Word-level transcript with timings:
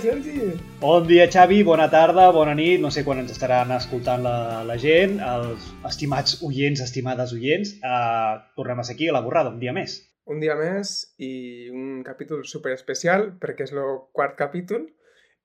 Sergi! 0.00 0.54
Bon 0.80 1.04
dia, 1.04 1.26
Xavi, 1.28 1.58
bona 1.62 1.90
tarda, 1.92 2.30
bona 2.32 2.54
nit, 2.56 2.78
no 2.80 2.88
sé 2.94 3.02
quan 3.04 3.18
ens 3.20 3.34
estaran 3.34 3.68
escoltant 3.74 4.22
la, 4.24 4.62
la 4.64 4.76
gent, 4.80 5.18
els 5.20 5.66
estimats 5.90 6.38
oients, 6.46 6.80
estimades 6.80 7.34
oients, 7.36 7.74
uh, 7.84 8.38
tornem 8.56 8.80
a 8.80 8.86
ser 8.86 8.94
aquí 8.96 9.10
a 9.10 9.16
la 9.16 9.20
borrada, 9.20 9.52
un 9.52 9.58
dia 9.60 9.74
més. 9.76 9.98
Un 10.30 10.40
dia 10.40 10.56
més 10.56 10.94
i 11.20 11.68
un 11.68 11.98
capítol 12.06 12.46
super 12.48 12.72
especial 12.72 13.26
perquè 13.42 13.66
és 13.66 13.74
el 13.76 13.98
quart 14.16 14.38
capítol 14.38 14.86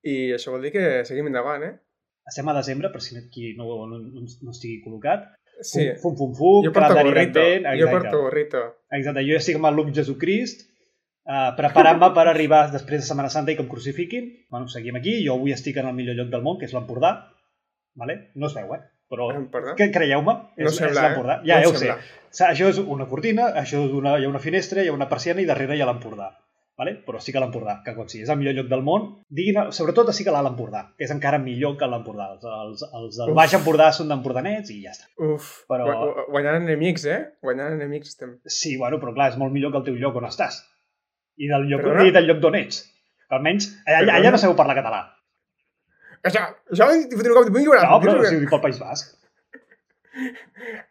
i 0.08 0.32
això 0.38 0.54
vol 0.54 0.64
dir 0.64 0.72
que 0.78 0.86
seguim 1.10 1.28
endavant, 1.28 1.66
eh? 1.68 1.74
Estem 2.32 2.48
a 2.48 2.56
desembre, 2.56 2.94
per 2.94 3.04
si 3.04 3.20
qui 3.34 3.52
no, 3.60 3.68
no, 3.90 4.00
no, 4.00 4.24
no 4.24 4.56
estigui 4.56 4.80
col·locat. 4.86 5.34
Sí. 5.60 5.90
Fum, 6.00 6.16
fum, 6.16 6.32
fum, 6.32 6.32
fum, 6.40 6.64
jo 6.70 6.72
porto 6.76 6.96
gorrito, 7.02 7.44
advent, 7.44 7.68
jo 7.76 7.90
exacte. 7.90 7.98
porto 7.98 8.24
gorrito. 8.24 8.64
Exacte, 8.96 9.28
jo 9.28 9.36
estic 9.42 9.60
amb 9.60 9.70
el 9.72 9.78
look 9.82 9.92
Jesucrist, 9.96 10.64
uh, 11.28 11.52
preparant-me 11.58 12.10
per 12.16 12.28
arribar 12.32 12.66
després 12.72 13.02
de 13.04 13.08
Setmana 13.08 13.30
Santa 13.34 13.52
i 13.52 13.56
que 13.58 13.64
em 13.66 13.70
crucifiquin. 13.72 14.32
Bueno, 14.50 14.68
seguim 14.72 14.96
aquí, 15.00 15.18
jo 15.26 15.36
avui 15.40 15.52
estic 15.56 15.78
en 15.78 15.88
el 15.92 15.98
millor 15.98 16.16
lloc 16.20 16.30
del 16.34 16.42
món, 16.46 16.58
que 16.60 16.66
és 16.70 16.74
l'Empordà. 16.74 17.14
Vale? 17.96 18.32
No 18.36 18.48
es 18.48 18.56
veu, 18.58 18.74
eh? 18.76 18.82
Però 19.08 19.28
que 19.78 19.92
creieu-me, 19.94 20.34
No 20.58 20.70
és, 20.70 20.76
sembla, 20.76 20.96
és 20.96 21.04
l'Empordà. 21.10 21.36
eh? 21.42 21.48
Ja, 21.48 21.60
No 21.60 21.62
ja 21.62 21.70
ho 21.70 21.76
sé. 21.78 21.86
sembla. 21.86 22.50
Això 22.50 22.68
és 22.72 22.80
una 22.82 23.06
cortina, 23.08 23.52
això 23.62 23.84
és 23.86 23.94
una, 23.94 24.18
hi 24.20 24.26
ha 24.26 24.30
una 24.30 24.40
finestra, 24.44 24.82
hi 24.84 24.90
ha 24.90 24.94
una 24.98 25.08
persiana 25.08 25.42
i 25.42 25.46
darrere 25.46 25.78
hi 25.78 25.82
ha 25.82 25.86
l'Empordà. 25.88 26.32
Vale? 26.76 26.92
Però 27.06 27.22
sí 27.24 27.32
que 27.32 27.40
l'Empordà, 27.40 27.78
que 27.86 27.94
quan 27.96 28.10
sí, 28.12 28.20
és 28.26 28.28
el 28.34 28.36
millor 28.36 28.54
lloc 28.58 28.66
del 28.68 28.82
món, 28.84 29.06
diguin, 29.32 29.72
sobretot 29.72 30.10
sí 30.12 30.26
que 30.28 30.32
l'Alt 30.36 30.50
Empordà, 30.50 30.82
que 30.98 31.06
és 31.06 31.12
encara 31.14 31.38
millor 31.40 31.78
que 31.80 31.88
l'Empordà. 31.88 32.26
Els, 32.34 32.44
els, 32.44 32.84
els 33.00 33.16
del 33.22 33.30
Uf. 33.32 33.36
Baix 33.38 33.54
Empordà 33.56 33.92
són 33.96 34.10
d'empordanets 34.12 34.74
i 34.74 34.82
ja 34.84 34.92
està. 34.92 35.08
Uf, 35.24 35.62
Però- 35.72 35.86
Però... 35.88 36.02
gu- 36.18 36.26
guanyant 36.34 36.58
enemics, 36.66 37.06
eh? 37.06 37.22
Guanyant 37.42 37.78
enemics 37.78 38.10
estem. 38.12 38.34
Sí, 38.46 38.76
bueno, 38.82 39.00
però 39.00 39.14
clar, 39.16 39.30
és 39.32 39.38
molt 39.40 39.54
millor 39.56 39.72
que 39.72 39.78
el 39.78 39.86
teu 39.86 39.96
lloc 39.96 40.18
on 40.20 40.28
estàs. 40.28 40.66
I 41.38 41.48
del 41.52 41.66
lloc, 41.70 41.82
Perdona? 41.84 42.06
i 42.08 42.12
del 42.16 42.28
lloc 42.30 42.40
d'on 42.44 42.56
ets. 42.62 42.82
Que 43.28 43.36
almenys 43.36 43.70
allà, 43.86 43.98
allà, 44.00 44.14
Perdona? 44.14 44.32
no 44.32 44.38
sabeu 44.44 44.56
parlar 44.56 44.76
català. 44.78 45.02
Això, 46.26 46.42
això 46.72 46.88
m'he 46.90 47.04
fotut 47.12 47.32
un 47.32 47.38
cop 47.38 47.46
de 47.50 47.52
puny 47.54 47.64
i 47.66 47.70
veuràs. 47.70 47.86
No, 47.90 48.00
però 48.02 48.18
si 48.26 48.36
ho 48.36 48.40
dic 48.42 48.50
pel 48.54 48.62
País 48.64 48.80
Basc. 48.82 49.14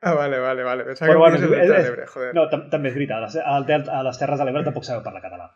Ah, 0.05 0.13
vale, 0.13 0.39
vale, 0.39 0.63
vale. 0.63 0.85
Pensava 0.85 1.09
Però 1.11 1.17
que 1.17 1.23
bueno, 1.23 1.37
és- 1.39 1.71
és- 1.71 1.85
d'Ebre, 1.87 2.07
joder. 2.07 2.35
No, 2.37 2.49
tam 2.51 2.69
també 2.71 2.91
és 2.91 2.95
veritat. 2.95 3.17
A 3.19 3.59
les, 3.59 3.67
Del- 3.67 3.89
a 3.91 4.03
les 4.05 4.19
Terres 4.21 4.39
de 4.39 4.45
l'Ebre 4.45 4.63
tampoc 4.65 4.85
sabeu 4.85 5.03
parlar 5.03 5.23
català. 5.23 5.47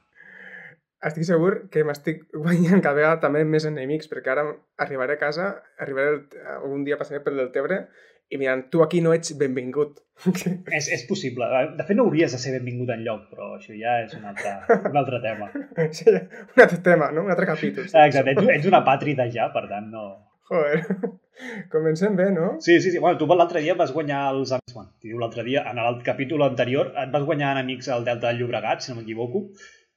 Estic 1.04 1.24
segur 1.28 1.68
que 1.70 1.84
m'estic 1.84 2.24
guanyant 2.32 2.80
cada 2.82 2.94
vegada 2.96 3.20
també 3.20 3.44
més 3.44 3.64
enemics, 3.68 4.08
perquè 4.10 4.32
ara 4.32 4.46
arribaré 4.78 5.14
a 5.14 5.18
casa, 5.20 5.62
arribaré 5.78 6.08
el, 6.14 6.24
algun 6.56 6.82
dia 6.84 6.96
passaré 6.98 7.20
pel 7.22 7.36
Deltebre 7.36 7.88
i 8.30 8.36
mirant, 8.40 8.66
tu 8.72 8.82
aquí 8.84 9.00
no 9.00 9.12
ets 9.16 9.34
benvingut. 9.40 9.98
És, 10.78 10.88
és 10.90 11.04
possible. 11.08 11.46
De 11.78 11.84
fet, 11.86 11.96
no 11.96 12.04
hauries 12.08 12.32
de 12.34 12.38
ser 12.42 12.52
benvingut 12.56 12.90
en 12.90 13.04
lloc, 13.06 13.28
però 13.30 13.52
això 13.56 13.76
ja 13.78 14.00
és 14.04 14.14
un 14.18 14.24
altre, 14.28 14.56
un 14.90 14.96
altre 14.98 15.20
tema. 15.22 15.46
Sí, 15.98 16.08
un 16.10 16.62
altre 16.64 16.80
tema, 16.82 17.12
no? 17.14 17.22
Un 17.24 17.30
altre 17.34 17.46
capítol. 17.46 17.86
sí. 17.88 17.96
Exacte, 18.06 18.34
ets, 18.34 18.48
ets 18.58 18.66
una 18.72 18.82
pàtrida 18.88 19.28
ja, 19.32 19.48
per 19.54 19.68
tant, 19.70 19.86
no... 19.94 20.08
Joder. 20.48 20.80
Comencem 21.74 22.16
bé, 22.18 22.30
no? 22.34 22.56
Sí, 22.64 22.80
sí, 22.80 22.90
sí. 22.90 22.98
Bueno, 22.98 23.18
tu 23.20 23.26
l'altre 23.30 23.60
dia 23.62 23.74
vas 23.78 23.92
guanyar 23.94 24.22
els... 24.34 24.52
amics- 24.56 24.74
Bueno, 24.74 24.90
diu 25.04 25.18
l'altre 25.20 25.44
dia, 25.46 25.62
en 25.70 25.78
el 25.78 26.00
capítol 26.06 26.42
anterior, 26.46 26.90
et 26.98 27.12
vas 27.14 27.24
guanyar 27.28 27.52
enemics 27.56 27.88
al 27.94 28.04
Delta 28.06 28.28
del 28.32 28.40
Llobregat, 28.42 28.82
si 28.82 28.90
no 28.92 28.98
m'equivoco. 29.00 29.44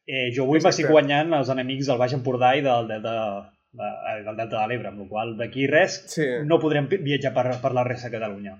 Eh, 0.06 0.30
jo 0.36 0.44
avui 0.46 0.60
m'estic 0.60 0.86
Exacte. 0.86 0.92
guanyant 0.94 1.34
els 1.40 1.50
enemics 1.54 1.88
del 1.90 2.00
Baix 2.02 2.14
Empordà 2.18 2.54
i 2.58 2.64
del 2.66 2.88
Delta, 2.90 3.12
de, 3.16 3.61
del 3.72 4.36
Delta 4.36 4.58
de 4.60 4.68
l'Ebre, 4.68 4.90
amb 4.92 5.00
la 5.06 5.08
qual 5.10 5.38
d'aquí 5.40 5.68
res 5.70 6.02
Sí. 6.12 6.26
no 6.46 6.60
podrem 6.60 6.90
viatjar 6.92 7.34
per, 7.34 7.46
per 7.62 7.72
la 7.74 7.84
resta 7.88 8.10
de 8.10 8.18
Catalunya. 8.20 8.58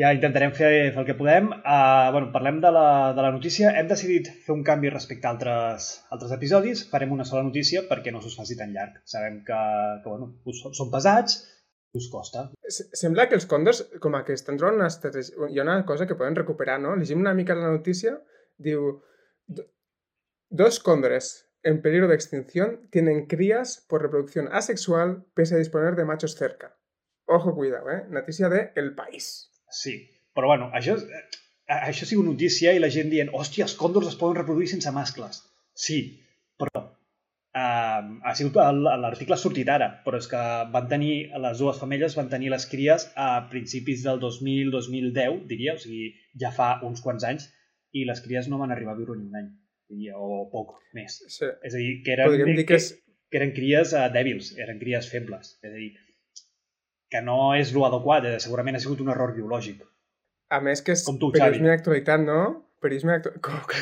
Ja 0.00 0.14
intentarem 0.16 0.52
fer, 0.56 0.68
fer 0.94 1.00
el 1.02 1.04
que 1.06 1.14
podem. 1.18 1.50
Uh, 1.50 2.08
bueno, 2.14 2.30
parlem 2.32 2.60
de 2.62 2.70
la, 2.72 3.12
de 3.12 3.20
la 3.22 3.30
notícia. 3.34 3.72
Hem 3.76 3.88
decidit 3.90 4.30
fer 4.46 4.54
un 4.54 4.62
canvi 4.64 4.88
respecte 4.88 5.26
a 5.28 5.32
altres, 5.34 5.88
altres 6.14 6.32
episodis. 6.32 6.86
Farem 6.88 7.12
una 7.12 7.26
sola 7.28 7.42
notícia 7.44 7.82
perquè 7.90 8.12
no 8.14 8.22
s'us 8.22 8.36
faci 8.38 8.56
tan 8.56 8.72
llarg. 8.72 8.96
Sabem 9.04 9.42
que, 9.44 9.58
que 10.02 10.08
bueno, 10.08 10.30
us, 10.48 10.62
són 10.78 10.88
pesats, 10.94 11.36
us 11.92 12.08
costa. 12.08 12.46
Sembla 12.70 13.28
que 13.28 13.36
els 13.36 13.44
còndors, 13.50 13.82
com 14.00 14.16
que 14.24 14.32
estan 14.38 14.56
trobant 14.56 14.78
una 14.80 14.88
estratègia... 14.88 15.50
Hi 15.50 15.60
ha 15.60 15.66
una 15.68 15.84
cosa 15.84 16.06
que 16.08 16.16
poden 16.16 16.38
recuperar, 16.38 16.78
no? 16.80 16.96
Llegim 16.96 17.20
una 17.20 17.34
mica 17.34 17.54
la 17.58 17.70
notícia. 17.74 18.16
Diu... 18.56 19.02
"Do- 19.46 19.68
Dos 20.48 20.80
cóndores 20.80 21.49
en 21.62 21.82
peligro 21.82 22.08
de 22.08 22.14
extinción 22.14 22.88
tienen 22.90 23.26
crías 23.26 23.84
por 23.88 24.02
reproducción 24.02 24.48
asexual 24.52 25.26
pese 25.34 25.54
a 25.54 25.58
disponer 25.58 25.96
de 25.96 26.04
machos 26.04 26.34
cerca. 26.34 26.76
Ojo, 27.26 27.54
cuidado, 27.54 27.90
eh? 27.90 28.04
Notícia 28.08 28.48
de 28.48 28.72
El 28.74 28.94
País. 28.94 29.50
Sí, 29.70 30.10
però 30.34 30.48
bueno, 30.48 30.70
això, 30.74 30.96
eh, 30.98 31.26
això 31.68 32.04
ha 32.04 32.10
sigut 32.10 32.26
notícia 32.26 32.72
i 32.74 32.80
la 32.82 32.90
gent 32.90 33.10
dient 33.12 33.30
hòstia, 33.30 33.68
els 33.68 33.76
còndors 33.78 34.08
es 34.10 34.16
poden 34.18 34.40
reproduir 34.40 34.66
sense 34.70 34.90
mascles. 34.90 35.44
Sí, 35.74 36.00
però 36.58 36.82
uh, 36.82 38.00
ha 38.26 38.34
sigut 38.34 38.58
l'article 38.58 39.36
ha 39.36 39.42
sortit 39.44 39.70
ara, 39.70 39.90
però 40.04 40.18
és 40.18 40.26
que 40.32 40.42
van 40.74 40.90
tenir, 40.90 41.14
les 41.46 41.62
dues 41.62 41.78
femelles 41.78 42.18
van 42.18 42.32
tenir 42.34 42.50
les 42.50 42.66
cries 42.72 43.06
a 43.14 43.30
principis 43.52 44.02
del 44.08 44.18
2000-2010, 44.26 45.40
diria, 45.54 45.78
o 45.78 45.82
sigui, 45.82 46.10
ja 46.42 46.50
fa 46.56 46.72
uns 46.86 47.04
quants 47.04 47.26
anys, 47.30 47.46
i 47.94 48.04
les 48.06 48.22
cries 48.26 48.50
no 48.50 48.58
van 48.58 48.74
arribar 48.74 48.96
a 48.96 48.98
viure 48.98 49.18
ni 49.18 49.28
un 49.30 49.38
any, 49.38 49.50
o 50.16 50.46
poc 50.52 50.76
més. 50.96 51.18
Sí. 51.28 51.48
És 51.66 51.74
a 51.74 51.78
dir, 51.78 52.02
que 52.04 52.14
eren, 52.16 52.30
Podríem 52.30 52.56
dir 52.58 52.66
que 52.68 52.78
és... 52.80 52.92
que 53.30 53.40
eren 53.40 53.52
cries 53.56 53.94
uh, 53.96 54.06
dèbils, 54.14 54.52
eren 54.58 54.78
cries 54.80 55.08
febles. 55.10 55.56
És 55.64 55.70
a 55.70 55.76
dir, 55.76 55.90
que 57.10 57.20
no 57.26 57.38
és 57.58 57.72
lo 57.74 57.84
adequat, 57.88 58.22
eh, 58.26 58.38
segurament 58.42 58.76
ha 58.78 58.82
sigut 58.82 59.00
un 59.04 59.10
error 59.14 59.30
biològic. 59.36 59.78
A 60.50 60.58
més 60.62 60.82
que 60.82 60.92
és 60.96 61.02
Com 61.06 61.18
tu, 61.18 61.30
periodisme 61.34 61.70
d'actualitat, 61.70 62.20
no? 62.26 62.40
Periodisme 62.82 63.10
d'actualitat... 63.16 63.42
Com 63.46 63.58
que 63.70 63.78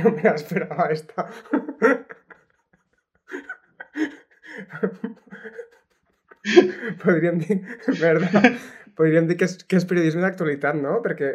no 0.02 0.08
me 0.16 0.22
l'esperava 0.26 0.84
esta. 0.94 1.18
Podríem 7.02 7.38
dir... 7.42 7.56
Merda. 8.02 8.40
Podríem 9.00 9.28
dir 9.30 9.38
que 9.40 9.46
és, 9.48 9.54
que 9.64 9.78
és 9.80 9.86
periodisme 9.88 10.20
d'actualitat, 10.20 10.76
no? 10.76 10.98
Perquè, 11.04 11.28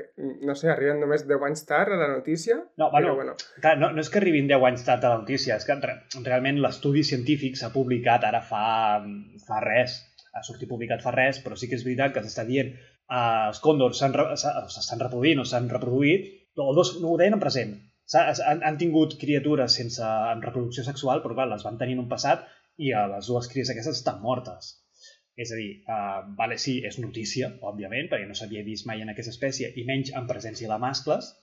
no 0.45 0.53
sé, 0.57 0.67
arriben 0.69 0.99
només 1.01 1.23
10 1.25 1.45
anys 1.47 1.63
tard 1.65 1.95
a 1.95 1.97
la 1.97 2.09
notícia. 2.11 2.59
No, 2.77 2.91
bueno, 2.93 3.07
Però, 3.07 3.15
bueno, 3.17 3.33
Clar, 3.63 3.71
no, 3.81 3.89
no 3.95 4.03
és 4.03 4.11
que 4.13 4.19
arribin 4.21 4.51
10 4.51 4.65
anys 4.69 4.85
tard 4.85 5.07
a 5.07 5.15
la 5.15 5.21
notícia, 5.23 5.57
és 5.57 5.65
que 5.65 5.77
re, 5.81 5.95
realment 6.27 6.61
l'estudi 6.61 7.01
científic 7.09 7.57
s'ha 7.57 7.71
publicat 7.73 8.27
ara 8.29 8.43
fa, 8.51 8.67
fa 9.47 9.63
res, 9.65 9.97
ha 10.35 10.45
sortit 10.45 10.69
publicat 10.69 11.01
fa 11.01 11.15
res, 11.15 11.41
però 11.41 11.57
sí 11.57 11.71
que 11.71 11.79
és 11.79 11.87
veritat 11.87 12.13
que 12.13 12.23
s'està 12.27 12.45
dient 12.45 12.69
eh, 12.75 13.17
els 13.17 13.63
còndors 13.65 14.03
s'estan 14.03 15.01
reproduint 15.01 15.41
o 15.41 15.49
s'han 15.49 15.71
reproduït, 15.73 16.29
o 16.61 16.69
dos, 16.77 16.95
no 17.01 17.15
ho 17.15 17.19
deien 17.19 17.39
en 17.39 17.41
present, 17.41 17.75
han, 18.13 18.61
han 18.61 18.77
tingut 18.77 19.17
criatures 19.25 19.81
sense 19.81 20.05
en 20.05 20.45
reproducció 20.45 20.85
sexual, 20.85 21.25
però 21.25 21.41
clar, 21.41 21.49
les 21.55 21.65
van 21.65 21.81
tenir 21.81 21.97
en 21.97 22.05
un 22.05 22.11
passat 22.13 22.45
i 22.77 22.93
eh, 22.93 23.05
les 23.17 23.33
dues 23.33 23.49
cries 23.49 23.73
aquestes 23.73 24.03
estan 24.03 24.21
mortes. 24.21 24.75
És 25.43 25.51
a 25.51 25.57
dir, 25.59 25.71
uh, 25.91 26.21
vale, 26.39 26.57
sí, 26.63 26.77
és 26.87 26.97
notícia, 27.03 27.49
òbviament, 27.69 28.07
perquè 28.11 28.27
no 28.27 28.35
s'havia 28.39 28.63
vist 28.67 28.87
mai 28.87 29.01
en 29.03 29.11
aquesta 29.11 29.33
espècie, 29.35 29.71
i 29.75 29.83
menys 29.87 30.13
en 30.15 30.29
presència 30.29 30.69
de 30.71 30.77
mascles, 30.79 31.33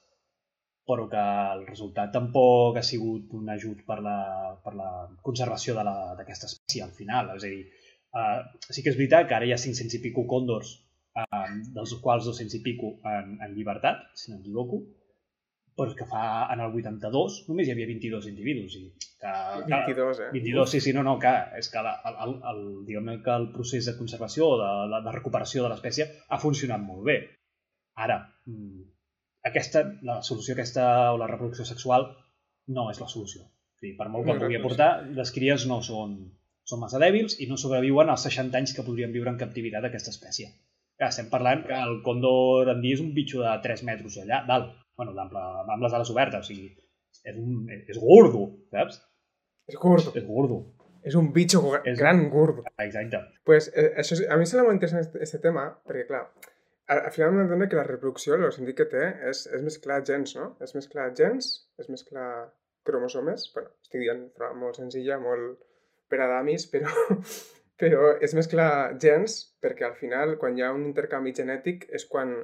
però 0.88 1.04
que 1.12 1.24
el 1.56 1.66
resultat 1.66 2.10
tampoc 2.14 2.78
ha 2.80 2.84
sigut 2.86 3.34
un 3.38 3.52
ajut 3.54 3.84
per 3.88 3.98
la, 4.06 4.16
per 4.64 4.72
la 4.78 4.88
conservació 5.28 5.76
d'aquesta 5.78 6.48
espècie 6.50 6.86
al 6.86 6.94
final. 6.96 7.34
És 7.36 7.44
a 7.44 7.52
dir, 7.52 7.66
uh, 8.16 8.40
sí 8.70 8.82
que 8.82 8.94
és 8.94 8.98
veritat 8.98 9.28
que 9.28 9.36
ara 9.38 9.48
hi 9.48 9.52
ha 9.54 9.60
500 9.60 9.98
i 9.98 10.02
pico 10.08 10.24
còndors, 10.32 10.72
uh, 11.20 11.44
dels 11.76 11.94
quals 12.02 12.26
200 12.30 12.58
i 12.58 12.64
pico 12.64 12.96
en, 13.12 13.36
en 13.44 13.54
llibertat, 13.58 14.08
si 14.16 14.32
no 14.32 14.40
m'equivoco, 14.40 14.82
però 15.76 15.94
que 15.96 16.06
fa 16.08 16.24
en 16.52 16.60
el 16.60 16.74
82 16.76 17.36
només 17.48 17.68
hi 17.68 17.72
havia 17.74 17.88
22 17.88 18.28
individus. 18.30 18.76
I 18.76 18.82
que, 19.22 19.32
que, 19.66 19.70
22, 19.72 20.20
eh? 20.26 20.30
22, 20.34 20.70
sí, 20.70 20.80
sí, 20.84 20.92
no, 20.96 21.04
no, 21.06 21.16
que 21.22 21.32
és 21.58 21.70
que 21.72 21.84
la, 21.84 21.94
el, 22.08 22.18
el, 22.26 22.34
el, 22.50 22.64
diguem 22.88 23.12
que 23.24 23.36
el 23.36 23.48
procés 23.54 23.88
de 23.88 23.96
conservació 23.98 24.50
o 24.54 24.58
de, 24.60 24.70
de, 24.92 25.00
de 25.06 25.14
recuperació 25.14 25.64
de 25.64 25.72
l'espècie 25.72 26.08
ha 26.28 26.40
funcionat 26.42 26.82
molt 26.82 27.06
bé. 27.08 27.16
Ara, 28.04 28.18
mm, 28.50 28.84
aquesta, 29.48 29.86
la 30.08 30.20
solució 30.26 30.56
aquesta 30.56 30.84
o 31.14 31.18
la 31.22 31.30
reproducció 31.30 31.66
sexual 31.68 32.10
no 32.76 32.90
és 32.92 33.00
la 33.00 33.08
solució. 33.14 33.46
O 33.46 33.82
sigui, 33.82 33.96
per 33.98 34.10
molt 34.12 34.28
que 34.28 34.36
No 34.36 34.44
pugui 34.44 34.60
aportar, 34.60 34.90
les 35.16 35.32
cries 35.34 35.66
no 35.70 35.80
són, 35.86 36.18
són 36.68 36.84
massa 36.84 37.00
dèbils 37.02 37.40
i 37.40 37.48
no 37.50 37.58
sobreviuen 37.58 38.12
als 38.12 38.28
60 38.28 38.60
anys 38.60 38.76
que 38.76 38.84
podrien 38.86 39.14
viure 39.16 39.32
en 39.32 39.40
captivitat 39.40 39.88
aquesta 39.88 40.12
espècie. 40.14 40.52
Clar, 41.00 41.08
estem 41.10 41.32
parlant 41.32 41.64
que 41.66 41.74
el 41.74 41.98
còndor 42.06 42.70
andí 42.76 42.92
és 42.94 43.00
un 43.02 43.10
bitxo 43.16 43.42
de 43.42 43.56
3 43.64 43.82
metres 43.88 44.20
allà, 44.22 44.44
dalt, 44.46 44.76
bueno, 44.96 45.14
d'ample, 45.16 45.40
amb 45.72 45.82
les 45.82 45.94
ales 45.98 46.10
obertes, 46.12 46.44
o 46.44 46.48
sigui, 46.48 46.70
és, 47.24 47.36
un, 47.36 47.66
és 47.72 47.98
gordo, 48.02 48.46
saps? 48.72 49.00
És 49.70 49.76
gordo. 49.80 50.12
És 50.18 50.24
gordo. 50.26 50.60
És 51.02 51.14
un 51.18 51.32
bitxo 51.34 51.60
És- 51.82 51.98
gran 51.98 52.28
gordo. 52.30 52.62
Exacte. 52.78 53.18
Pues, 53.44 53.70
eh, 53.74 53.92
això, 53.98 54.14
és- 54.18 54.28
a 54.30 54.36
mi 54.36 54.44
em 54.44 54.50
sembla 54.50 54.68
molt 54.68 54.76
interessant 54.78 55.02
aquest 55.16 55.40
tema, 55.42 55.64
perquè, 55.88 56.06
clar, 56.06 56.22
al, 56.86 56.98
al 57.06 57.10
final 57.14 57.34
d'entendre 57.36 57.68
que 57.68 57.76
la 57.76 57.86
reproducció, 57.88 58.34
el 58.38 58.52
sentit 58.54 58.76
que 58.78 58.86
té, 58.90 59.04
és, 59.30 59.46
és 59.46 59.62
mesclar 59.66 60.02
gens, 60.06 60.36
no? 60.36 60.56
És 60.60 60.74
mesclar 60.76 61.08
gens, 61.18 61.48
és 61.78 61.88
mesclar 61.90 62.28
cromosomes, 62.86 63.48
bueno, 63.54 63.70
estic 63.82 64.00
dient 64.02 64.24
forma 64.36 64.58
molt 64.66 64.78
senzilla, 64.78 65.18
molt 65.22 65.58
per 66.10 66.20
a 66.20 66.26
damis, 66.36 66.66
però, 66.70 66.90
però 67.82 68.12
és 68.20 68.34
mesclar 68.34 68.98
gens 69.02 69.36
perquè 69.62 69.86
al 69.88 69.94
final, 69.98 70.36
quan 70.38 70.58
hi 70.58 70.62
ha 70.66 70.72
un 70.74 70.84
intercanvi 70.86 71.32
genètic, 71.38 71.86
és 71.94 72.04
quan, 72.10 72.34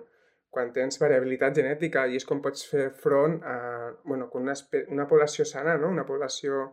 quan 0.51 0.73
tens 0.73 1.01
variabilitat 1.01 1.57
genètica 1.61 2.07
i 2.09 2.17
és 2.17 2.27
com 2.29 2.41
pots 2.45 2.65
fer 2.71 2.89
front 3.03 3.39
a 3.45 3.57
bueno, 4.05 4.31
una, 4.41 4.55
una 4.89 5.07
població 5.11 5.45
sana, 5.45 5.77
no? 5.77 5.91
una 5.93 6.07
població 6.09 6.65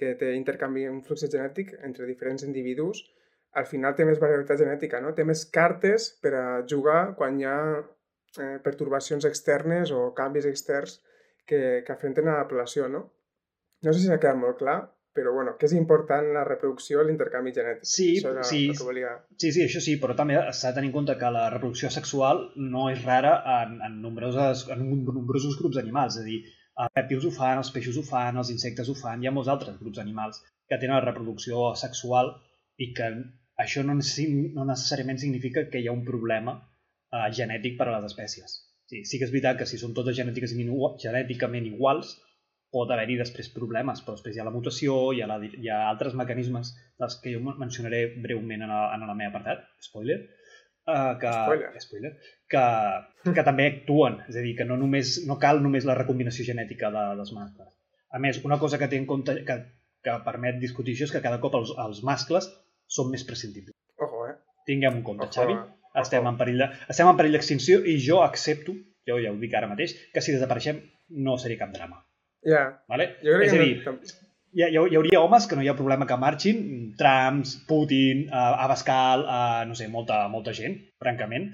que 0.00 0.14
té 0.20 0.32
intercanvi, 0.34 0.86
un 0.88 1.02
flux 1.04 1.26
genètic 1.26 1.74
entre 1.86 2.08
diferents 2.08 2.44
individus, 2.46 3.02
al 3.60 3.66
final 3.66 3.94
té 3.96 4.06
més 4.06 4.20
varietat 4.22 4.60
genètica, 4.62 5.00
no? 5.02 5.12
Té 5.14 5.26
més 5.26 5.42
cartes 5.52 6.06
per 6.22 6.32
a 6.38 6.44
jugar 6.72 7.00
quan 7.18 7.38
hi 7.38 7.46
ha 7.50 7.58
eh, 7.80 8.56
perturbacions 8.64 9.26
externes 9.28 9.90
o 9.92 10.10
canvis 10.16 10.46
externs 10.50 11.00
que, 11.44 11.82
que 11.86 11.92
afrenten 11.92 12.30
a 12.30 12.38
la 12.38 12.46
població, 12.48 12.86
no? 12.88 13.02
No 13.82 13.92
sé 13.92 14.00
si 14.00 14.08
s'ha 14.08 14.20
quedat 14.22 14.38
molt 14.38 14.60
clar, 14.60 14.78
però 15.16 15.32
bueno, 15.34 15.56
que 15.58 15.66
és 15.66 15.74
important 15.74 16.28
la 16.34 16.44
reproducció 16.46 17.02
i 17.02 17.08
l'intercanvi 17.08 17.52
genètic. 17.56 17.88
Sí, 17.92 18.08
era 18.22 18.44
sí, 18.46 18.60
volia... 18.78 19.16
sí, 19.36 19.50
sí, 19.56 19.64
això 19.64 19.82
sí, 19.82 19.96
però 20.02 20.14
també 20.18 20.38
s'ha 20.38 20.70
de 20.70 20.78
tenir 20.78 20.90
en 20.90 20.94
compte 20.94 21.16
que 21.18 21.32
la 21.34 21.48
reproducció 21.54 21.90
sexual 21.90 22.44
no 22.74 22.86
és 22.92 23.02
rara 23.06 23.34
en, 23.56 23.76
en, 23.88 23.98
nombroses, 24.04 24.66
en 24.70 24.86
nombrosos 25.08 25.58
grups 25.58 25.80
animals, 25.82 26.20
és 26.20 26.22
a 26.22 26.28
dir, 26.28 26.40
els 26.80 26.94
rèptils 26.96 27.26
ho 27.26 27.34
fan, 27.34 27.58
els 27.60 27.72
peixos 27.74 27.98
ho 27.98 28.06
fan, 28.06 28.38
els 28.40 28.54
insectes 28.54 28.88
ho 28.88 28.96
fan, 29.02 29.20
hi 29.20 29.28
ha 29.28 29.34
molts 29.34 29.50
altres 29.52 29.76
grups 29.82 30.00
animals 30.04 30.40
que 30.70 30.78
tenen 30.78 30.96
la 30.96 31.04
reproducció 31.04 31.72
sexual 31.82 32.32
i 32.78 32.92
que 32.96 33.10
això 33.64 33.82
no, 33.84 33.98
no 33.98 34.66
necessàriament 34.70 35.20
significa 35.20 35.66
que 35.72 35.82
hi 35.82 35.90
ha 35.90 35.96
un 35.96 36.06
problema 36.06 36.56
eh, 36.60 37.28
genètic 37.40 37.76
per 37.80 37.90
a 37.90 37.96
les 37.98 38.06
espècies. 38.12 38.60
Sí, 38.90 39.04
sí 39.06 39.18
que 39.18 39.26
és 39.26 39.34
veritat 39.34 39.58
que 39.58 39.66
si 39.70 39.78
són 39.78 39.92
totes 39.94 40.16
genèticament 40.18 41.66
iguals, 41.68 42.16
pot 42.70 42.90
haver-hi 42.94 43.16
després 43.18 43.48
problemes, 43.54 44.00
però 44.04 44.14
després 44.16 44.36
hi 44.36 44.40
ha 44.42 44.44
la 44.46 44.52
mutació, 44.54 44.98
hi 45.16 45.22
ha, 45.22 45.26
la, 45.30 45.38
hi 45.42 45.68
ha 45.70 45.80
altres 45.90 46.14
mecanismes 46.18 46.70
dels 47.00 47.16
que 47.22 47.32
jo 47.34 47.40
mencionaré 47.58 48.04
breument 48.22 48.62
en, 48.62 48.70
el, 48.70 48.84
en 48.94 49.02
el 49.08 49.16
meu 49.18 49.28
apartat, 49.32 49.64
spoiler, 49.82 50.20
uh, 50.86 51.16
que, 51.18 51.32
Spoiler. 51.32 51.70
spoiler 51.82 52.12
que, 52.50 52.62
que 53.34 53.44
també 53.46 53.66
actuen, 53.72 54.20
és 54.28 54.36
a 54.38 54.44
dir, 54.44 54.54
que 54.58 54.64
no, 54.68 54.76
només, 54.78 55.16
no 55.26 55.38
cal 55.42 55.62
només 55.64 55.86
la 55.88 55.96
recombinació 55.98 56.46
genètica 56.46 56.92
de, 56.94 57.04
dels 57.18 57.32
mascles. 57.36 57.74
A 58.14 58.18
més, 58.22 58.38
una 58.46 58.58
cosa 58.58 58.78
que 58.78 58.88
té 58.90 58.98
en 58.98 59.06
compte, 59.06 59.34
que, 59.46 59.56
que 60.06 60.14
permet 60.26 60.56
discutir 60.62 60.94
això 60.96 61.08
és 61.08 61.12
que 61.14 61.22
cada 61.26 61.40
cop 61.42 61.54
els, 61.58 61.70
els 61.78 62.00
mascles 62.06 62.46
són 62.90 63.10
més 63.12 63.22
prescindibles. 63.26 63.74
Ojo, 64.02 64.24
eh? 64.30 64.36
Tinguem 64.66 64.96
en 65.00 65.02
compte, 65.06 65.26
Ojo, 65.26 65.34
Xavi. 65.36 65.54
eh? 65.58 65.76
Estem 66.00 66.26
en 66.26 66.36
perill 66.38 66.58
de- 66.62 66.70
estem 66.90 67.08
en 67.10 67.16
perill 67.18 67.34
d'extinció 67.34 67.80
i 67.86 67.96
jo 68.02 68.20
accepto, 68.22 68.74
jo 69.10 69.18
ja 69.18 69.30
ho 69.34 69.38
dic 69.42 69.54
ara 69.58 69.66
mateix, 69.70 69.96
que 70.14 70.22
si 70.22 70.30
desapareixem 70.34 70.78
no 71.26 71.34
seria 71.38 71.58
cap 71.64 71.72
drama. 71.74 71.98
Ja, 72.46 72.64
Vale? 72.88 73.06
jo 73.22 73.36
crec 73.36 73.46
és 73.48 73.52
a 73.52 73.58
que... 73.58 73.64
dir, 73.64 73.82
no, 73.84 73.92
hi, 74.56 74.62
ha- 74.64 74.70
hi 74.72 74.96
hauria 74.98 75.20
homes 75.20 75.46
que 75.46 75.56
no 75.58 75.62
hi 75.62 75.68
ha 75.70 75.76
problema 75.78 76.06
que 76.08 76.16
marxin, 76.18 76.62
Trumps, 76.98 77.56
Putin, 77.68 78.24
uh, 78.32 78.54
Abascal, 78.64 79.26
uh, 79.28 79.60
no 79.68 79.76
sé, 79.78 79.88
molta, 79.92 80.22
molta 80.32 80.54
gent, 80.56 80.78
francament. 81.02 81.50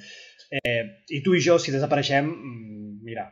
Eh, 0.63 0.83
I 1.11 1.21
tu 1.27 1.35
i 1.35 1.41
jo, 1.43 1.59
si 1.59 1.75
desapareixem, 1.75 2.29
mm, 2.31 3.01
mira, 3.05 3.27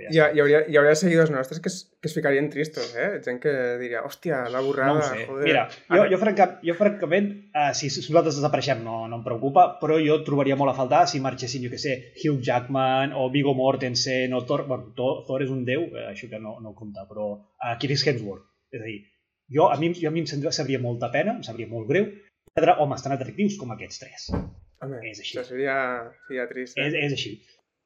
ja 0.00 0.08
hi, 0.10 0.18
ha, 0.20 0.26
hi, 0.34 0.40
hauria, 0.42 0.60
hi 0.68 0.76
hauria 0.80 0.94
seguidors 0.98 1.30
nostres 1.34 1.60
que 1.64 1.68
es, 1.72 1.76
que 2.00 2.08
es 2.10 2.14
ficarien 2.16 2.48
tristos, 2.52 2.90
eh? 2.96 3.08
Gent 3.24 3.40
que 3.42 3.52
diria, 3.80 4.02
hòstia, 4.06 4.42
la 4.52 4.60
borrada, 4.64 4.94
no 4.94 5.02
sé. 5.06 5.24
joder. 5.26 5.44
Mira, 5.48 5.62
jo, 5.90 6.04
jo, 6.12 6.18
franca, 6.22 6.46
jo 6.64 6.74
francament, 6.78 7.28
uh, 7.56 7.70
si 7.76 7.90
nosaltres 7.90 8.38
desapareixem 8.38 8.82
no, 8.84 9.00
no 9.10 9.18
em 9.20 9.24
preocupa, 9.26 9.66
però 9.80 9.98
jo 10.04 10.20
trobaria 10.26 10.56
molt 10.60 10.74
a 10.74 10.76
faltar 10.78 11.02
si 11.10 11.20
marxessin, 11.24 11.64
jo 11.66 11.72
que 11.72 11.80
sé, 11.82 11.96
Hugh 12.22 12.40
Jackman 12.44 13.12
o 13.16 13.28
Viggo 13.34 13.54
Mortensen 13.58 14.34
o 14.36 14.44
Thor, 14.44 14.66
bueno, 14.70 14.92
Thor, 14.96 15.24
Thor 15.26 15.42
és 15.46 15.50
un 15.54 15.64
déu, 15.68 15.88
eh, 15.94 16.06
això 16.12 16.30
que 16.30 16.38
no, 16.42 16.58
no 16.64 16.74
compta, 16.78 17.08
però 17.10 17.32
uh, 17.38 17.74
Chris 17.82 18.06
Hemsworth. 18.06 18.46
És 18.72 18.80
a 18.80 18.84
dir, 18.84 18.98
jo, 19.48 19.70
a 19.72 19.76
mi, 19.80 19.92
jo 19.96 20.08
a 20.10 20.14
mi 20.14 20.20
em 20.24 20.30
sembla- 20.30 20.52
sabria 20.52 20.78
molta 20.82 21.08
pena, 21.14 21.38
em 21.38 21.44
sabria 21.46 21.68
molt 21.70 21.88
greu, 21.88 22.10
perdre 22.54 22.74
homes 22.82 23.02
tan 23.04 23.14
atractius 23.14 23.56
com 23.60 23.70
aquests 23.74 24.00
tres. 24.02 24.28
Home, 24.82 24.98
és 25.08 25.18
així. 25.18 25.32
això 25.34 25.42
seria, 25.48 25.76
seria 26.28 26.44
trist, 26.50 26.76
eh? 26.78 26.84
És, 26.86 26.94
és 27.08 27.14
així. 27.16 27.32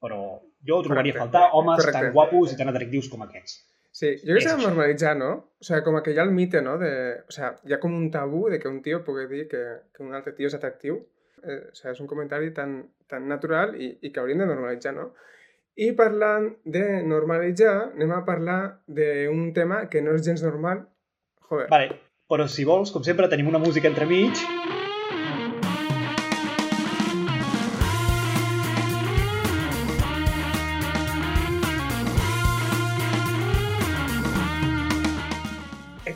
Però 0.03 0.19
jo 0.67 0.81
trobaria 0.83 1.13
a 1.13 1.17
Correcte. 1.17 1.19
faltar 1.19 1.49
homes 1.53 1.79
Correcte. 1.81 2.01
tan 2.01 2.13
guapos 2.13 2.53
i 2.53 2.57
tan 2.57 2.69
atractius 2.69 3.09
com 3.09 3.23
aquests. 3.23 3.61
Sí, 3.93 4.15
jo 4.23 4.33
crec 4.33 4.41
que 4.41 4.49
s'ha 4.49 4.57
de 4.57 4.63
normalitzar, 4.65 5.15
no? 5.17 5.31
O 5.61 5.63
sea, 5.63 5.83
com 5.85 5.99
que 6.01 6.11
hi 6.11 6.17
ha 6.17 6.23
el 6.25 6.31
mite, 6.33 6.61
no? 6.65 6.77
De, 6.81 6.93
o 7.29 7.31
sea, 7.31 7.55
hi 7.63 7.73
ha 7.73 7.79
com 7.79 7.93
un 7.93 8.09
tabú 8.11 8.47
de 8.49 8.59
que 8.59 8.67
un 8.67 8.81
tio 8.81 9.03
pugui 9.05 9.27
dir 9.29 9.47
que, 9.47 9.61
que 9.93 10.01
un 10.03 10.15
altre 10.17 10.33
tio 10.33 10.49
és 10.49 10.55
atractiu. 10.57 10.97
Eh, 11.43 11.59
o 11.69 11.75
sea, 11.75 11.91
és 11.91 11.99
un 12.01 12.07
comentari 12.07 12.49
tan, 12.55 12.79
tan 13.07 13.27
natural 13.29 13.75
i, 13.75 13.91
i 14.01 14.11
que 14.11 14.19
hauríem 14.19 14.41
de 14.41 14.47
normalitzar, 14.49 14.95
no? 14.97 15.11
I 15.75 15.91
parlant 15.97 16.49
de 16.65 17.03
normalitzar, 17.05 17.91
anem 17.93 18.11
a 18.13 18.23
parlar 18.25 18.59
d'un 18.87 19.51
tema 19.53 19.85
que 19.89 20.01
no 20.01 20.13
és 20.17 20.25
gens 20.25 20.41
normal. 20.45 20.87
Joder, 21.49 21.67
Vale, 21.69 21.99
però 22.29 22.47
si 22.49 22.65
vols, 22.65 22.89
com 22.93 23.03
sempre, 23.05 23.29
tenim 23.29 23.49
una 23.51 23.61
música 23.61 23.89
entremig. 23.91 24.41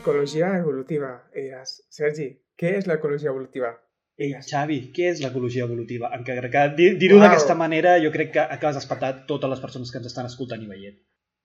Ecologia 0.08 0.56
evolutiva. 0.58 1.10
I 1.36 1.44
diràs, 1.48 1.74
Sergi, 1.92 2.30
què 2.58 2.74
és 2.78 2.86
l'ecologia 2.88 3.30
evolutiva? 3.32 3.74
Ei. 4.18 4.32
Xavi, 4.42 4.78
què 4.94 5.12
és 5.12 5.20
l'ecologia 5.22 5.62
evolutiva? 5.68 6.08
Encara 6.16 6.48
que 6.50 6.62
di- 6.74 6.94
dir-ho 6.98 7.18
Uau. 7.18 7.24
d'aquesta 7.26 7.54
manera 7.54 7.98
jo 8.02 8.10
crec 8.10 8.32
que 8.34 8.40
acabes 8.40 8.74
d'espantar 8.80 9.26
totes 9.28 9.50
les 9.52 9.60
persones 9.62 9.92
que 9.92 9.98
ens 10.00 10.08
estan 10.10 10.26
escoltant 10.26 10.62
i 10.64 10.66
veient. 10.66 10.96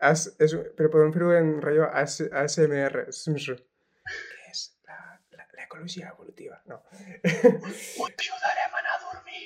As, 0.03 0.25
és, 0.41 0.55
però 0.77 0.89
podem 0.91 1.13
fer-ho 1.13 1.29
en 1.37 1.51
rotllo 1.61 1.85
AS, 1.91 2.21
ASMR. 2.31 3.03
Què 3.13 4.49
és 4.49 4.63
l'ecologia 5.59 6.09
evolutiva? 6.15 6.57
No. 6.67 6.79
Ho 6.81 8.09
ajudarem 8.09 8.73
a 8.73 8.81
anar 8.81 8.97
a 8.97 9.01
dormir. 9.05 9.45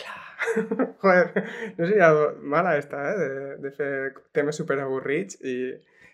Clar. 0.00 0.24
Joder, 1.04 1.44
no 1.76 1.86
seria 1.86 2.10
mala 2.56 2.76
esta, 2.80 3.04
eh? 3.12 3.16
De, 3.20 3.56
de 3.66 3.74
fer 3.76 3.92
temes 4.32 4.56
superavorrits 4.62 5.42
i... 5.44 5.56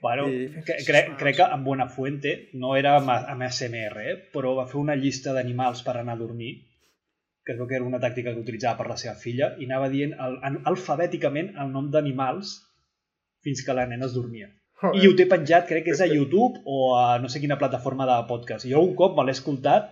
Bueno, 0.01 0.29
I- 0.31 0.49
cre 0.67 0.77
crec, 0.87 1.09
crec 1.19 1.37
que 1.41 1.47
en 1.55 1.65
Buenafuente 1.65 2.33
no 2.55 2.77
era 2.77 2.97
amb, 3.01 3.11
amb 3.11 3.43
ASMR, 3.49 4.03
eh? 4.05 4.17
però 4.35 4.55
va 4.59 4.67
fer 4.71 4.79
una 4.81 4.95
llista 4.97 5.33
d'animals 5.35 5.83
per 5.87 5.97
anar 5.99 6.15
a 6.15 6.21
dormir, 6.23 6.53
que 7.45 7.55
es 7.55 7.59
veu 7.59 7.67
que 7.67 7.77
era 7.81 7.87
una 7.89 7.99
tàctica 8.03 8.35
que 8.35 8.43
utilitzava 8.45 8.77
per 8.79 8.89
la 8.93 8.97
seva 9.01 9.15
filla, 9.19 9.55
i 9.59 9.67
anava 9.67 9.89
dient 9.91 10.15
el, 10.15 10.39
en, 10.45 10.61
alfabèticament 10.71 11.55
el 11.59 11.73
nom 11.75 11.91
d'animals 11.91 12.55
fins 13.45 13.65
que 13.67 13.75
la 13.75 13.87
nena 13.91 14.07
es 14.07 14.15
dormia. 14.15 14.51
Joder. 14.79 15.01
I 15.03 15.09
ho 15.09 15.15
té 15.19 15.25
penjat, 15.27 15.65
crec 15.67 15.89
que 15.89 15.95
és 15.97 16.01
a 16.05 16.07
YouTube 16.07 16.61
o 16.65 16.93
a 17.01 17.19
no 17.19 17.29
sé 17.33 17.41
quina 17.43 17.59
plataforma 17.59 18.07
de 18.07 18.19
podcast. 18.29 18.69
Jo 18.71 18.85
un 18.85 18.95
cop 18.99 19.17
me 19.19 19.25
l'he 19.27 19.35
escoltat 19.35 19.91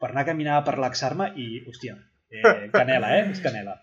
per 0.00 0.10
anar 0.10 0.26
a 0.26 0.28
caminar 0.28 0.58
per 0.66 0.74
relaxar-me 0.76 1.30
i, 1.40 1.46
hòstia, 1.64 1.94
eh, 2.28 2.42
canela, 2.74 3.14
eh? 3.16 3.30
És 3.32 3.40
canela. 3.40 3.78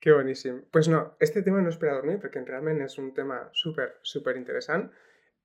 Que 0.00 0.12
boníssim. 0.12 0.62
Pues 0.70 0.88
no, 0.88 1.16
este 1.18 1.42
tema 1.42 1.60
no 1.62 1.72
és 1.72 1.78
per 1.78 1.90
a 1.90 1.96
dormir, 1.98 2.18
perquè 2.22 2.44
realment 2.46 2.82
és 2.84 2.98
un 3.02 3.10
tema 3.16 3.38
super, 3.60 3.88
super 4.06 4.36
interessant. 4.38 4.86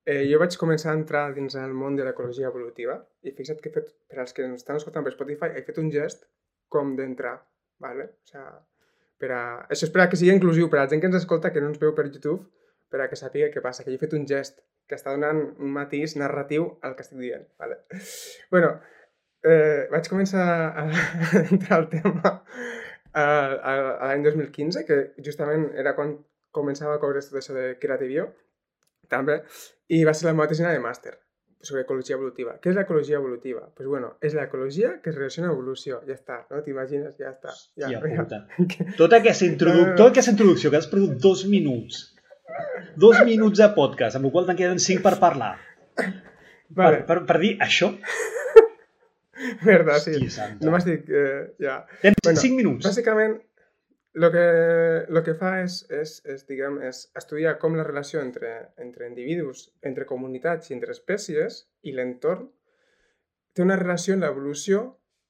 Eh, 0.05 0.25
jo 0.29 0.37
vaig 0.41 0.57
començar 0.59 0.91
a 0.91 0.99
entrar 0.99 1.23
dins 1.33 1.55
el 1.55 1.73
món 1.73 1.95
de 1.97 2.05
l'ecologia 2.05 2.49
evolutiva 2.51 2.97
i 3.23 3.31
fixa't 3.31 3.61
que 3.63 3.71
he 3.71 3.75
fet, 3.77 3.93
per 4.11 4.19
als 4.21 4.35
que 4.35 4.43
ens 4.45 4.61
estan 4.61 4.77
escoltant 4.77 5.05
per 5.05 5.13
Spotify, 5.15 5.53
he 5.55 5.63
fet 5.65 5.79
un 5.81 5.89
gest 5.93 6.27
com 6.69 6.93
d'entrar, 6.97 7.37
¿vale? 7.79 8.09
O 8.25 8.29
sea, 8.33 8.43
per 9.17 9.31
a... 9.31 9.43
Això 9.71 9.87
és 9.87 9.93
per 9.95 10.03
a 10.03 10.09
que 10.11 10.19
sigui 10.19 10.35
inclusiu, 10.35 10.69
per 10.69 10.81
a 10.81 10.83
la 10.83 10.91
gent 10.91 11.01
que 11.01 11.09
ens 11.09 11.21
escolta 11.21 11.53
que 11.55 11.63
no 11.63 11.71
ens 11.71 11.79
veu 11.81 11.95
per 11.97 12.09
YouTube, 12.09 12.43
per 12.93 13.01
a 13.01 13.09
que 13.09 13.17
sàpiga 13.17 13.49
què 13.53 13.63
passa, 13.63 13.85
que 13.85 13.93
jo 13.93 13.97
he 13.97 14.03
fet 14.03 14.13
un 14.19 14.27
gest 14.29 14.59
que 14.89 14.99
està 14.99 15.15
donant 15.15 15.39
un 15.63 15.71
matís 15.73 16.17
narratiu 16.19 16.67
al 16.83 16.97
que 16.97 17.05
estic 17.07 17.23
dient, 17.23 17.47
¿vale? 17.57 17.79
Bueno, 18.51 18.75
eh, 19.41 19.87
vaig 19.93 20.09
començar 20.11 20.45
a 20.77 20.85
entrar 21.47 21.79
al 21.79 21.89
tema 21.89 22.35
a, 23.13 23.73
l'any 24.09 24.23
2015, 24.25 24.85
que 24.87 24.99
justament 25.25 25.69
era 25.79 25.95
quan 25.97 26.15
començava 26.53 26.97
a 26.97 27.01
cobrir 27.01 27.23
tot 27.25 27.39
això 27.39 27.55
de 27.57 27.73
Creativio, 27.81 28.29
també, 29.09 29.41
i 29.93 30.03
va 30.07 30.13
ser 30.15 30.29
la 30.29 30.35
meva 30.37 30.49
tesina 30.51 30.73
de 30.73 30.81
màster 30.83 31.17
sobre 31.63 31.83
ecologia 31.85 32.17
evolutiva. 32.17 32.57
Què 32.59 32.73
és 32.73 32.75
l'ecologia 32.77 33.19
evolutiva? 33.21 33.61
Pues 33.75 33.87
bueno, 33.87 34.13
és 34.21 34.35
l'ecologia 34.35 34.97
que 35.03 35.13
es 35.13 35.15
relaciona 35.15 35.49
amb 35.49 35.55
evolució. 35.55 36.01
Ja 36.07 36.17
està, 36.17 36.41
no? 36.51 36.59
T'imagines? 36.65 37.13
Ja 37.19 37.31
està. 37.31 37.53
Ja, 37.79 37.91
ja. 37.93 38.01
puta. 38.03 38.41
Tota 38.99 39.21
aquesta, 39.21 39.47
introdu 39.47 39.85
tota 39.99 40.09
aquesta 40.11 40.33
introducció 40.35 40.73
que 40.73 40.81
has 40.81 40.89
perdut 40.91 41.15
dos 41.23 41.45
minuts. 41.47 42.09
Dos 42.99 43.23
minuts 43.25 43.63
de 43.63 43.69
podcast, 43.73 44.19
amb 44.19 44.27
la 44.27 44.33
qual 44.35 44.49
te'n 44.49 44.59
queden 44.59 44.83
cinc 44.83 45.01
per 45.05 45.15
parlar. 45.21 45.55
Vale, 46.73 47.03
Per, 47.03 47.05
per, 47.07 47.17
per 47.29 47.39
dir 47.41 47.55
això. 47.63 47.93
verdad, 49.65 49.99
sí. 50.03 50.13
Hòstia 50.17 50.35
santa. 50.37 50.65
No 50.65 50.73
m'estic... 50.75 51.09
Eh, 51.09 51.41
ja. 51.63 51.81
Tens 52.01 52.19
Bueno, 52.23 52.39
cinc 52.39 52.57
minuts. 52.59 52.85
Bàsicament, 52.87 53.37
el 54.13 54.27
que, 54.31 54.45
lo 55.09 55.23
que 55.25 55.33
fa 55.39 55.55
és, 55.63 55.79
és, 55.89 56.19
és, 56.29 56.43
diguem, 56.49 56.77
és 56.85 57.05
estudiar 57.17 57.55
com 57.61 57.73
la 57.79 57.85
relació 57.87 58.21
entre, 58.21 58.51
entre 58.77 59.07
individus, 59.09 59.71
entre 59.81 60.05
comunitats 60.09 60.69
i 60.69 60.75
entre 60.77 60.93
espècies 60.93 61.63
i 61.81 61.95
l'entorn 61.97 62.45
té 63.53 63.65
una 63.65 63.77
relació 63.79 64.13
en 64.15 64.21
l'evolució 64.25 64.83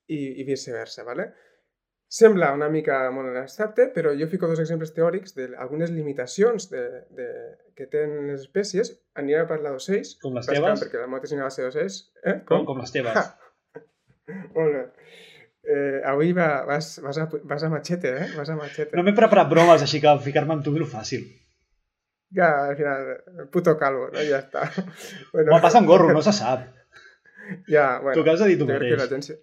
i, 0.07 0.19
i 0.41 0.43
viceversa, 0.47 1.03
¿vale? 1.07 1.31
Sembla 2.13 2.51
una 2.53 2.67
mica 2.69 2.97
molt 3.09 3.33
abstracte, 3.39 3.87
però 3.95 4.11
jo 4.13 4.27
fico 4.29 4.45
dos 4.51 4.59
exemples 4.61 4.91
teòrics 4.93 5.33
d'algunes 5.33 5.89
limitacions 5.89 6.67
de, 6.69 6.83
de, 7.17 7.25
que 7.73 7.87
tenen 7.89 8.27
les 8.29 8.43
espècies. 8.43 8.91
Aniré 9.17 9.39
a 9.41 9.47
parlar 9.49 9.71
d'ocells, 9.73 10.11
Com 10.21 10.35
les 10.37 10.45
teves. 10.45 10.83
perquè 10.83 11.01
la 11.01 11.07
meva 11.09 11.23
tesina 11.23 11.47
va 11.47 11.49
ser 11.55 11.65
d'ocells. 11.65 11.97
Eh? 12.21 12.35
Com, 12.45 12.67
com 12.69 12.83
les 12.83 12.93
teves. 12.93 13.17
Molt 14.27 14.75
bé. 14.75 14.83
Eh, 15.63 16.01
avui 16.11 16.33
va, 16.35 16.65
vas, 16.67 16.97
vas, 17.03 17.17
a, 17.23 17.29
vas 17.47 17.63
a 17.63 17.69
machete, 17.71 18.11
eh? 18.19 18.27
Vas 18.35 18.49
a 18.51 18.57
machete. 18.59 18.95
No 18.97 19.03
m'he 19.05 19.15
preparat 19.15 19.49
bromes, 19.51 19.85
així 19.85 20.01
que 20.03 20.11
ficar-me 20.25 20.57
amb 20.57 20.65
tu 20.65 20.75
és 20.75 20.91
fàcil. 20.91 21.23
Ja, 22.33 22.49
al 22.67 22.75
final, 22.75 23.09
puto 23.53 23.75
calvo, 23.77 24.09
no? 24.11 24.23
Ja 24.27 24.41
està. 24.41 24.65
Bueno, 25.31 25.53
Va 25.53 25.61
passar 25.61 25.83
un 25.83 25.87
gorro, 25.87 26.11
no 26.13 26.23
se 26.25 26.33
sap. 26.35 26.65
Ja, 27.69 27.99
bueno. 28.01 28.15
Tu 28.17 28.23
què 28.25 28.33
has 28.33 28.41
de 28.41 28.49
dir 28.51 28.57
tu 28.59 28.67
que 28.67 28.79
la 28.79 29.05
mateix? 29.05 29.27
gent... 29.29 29.41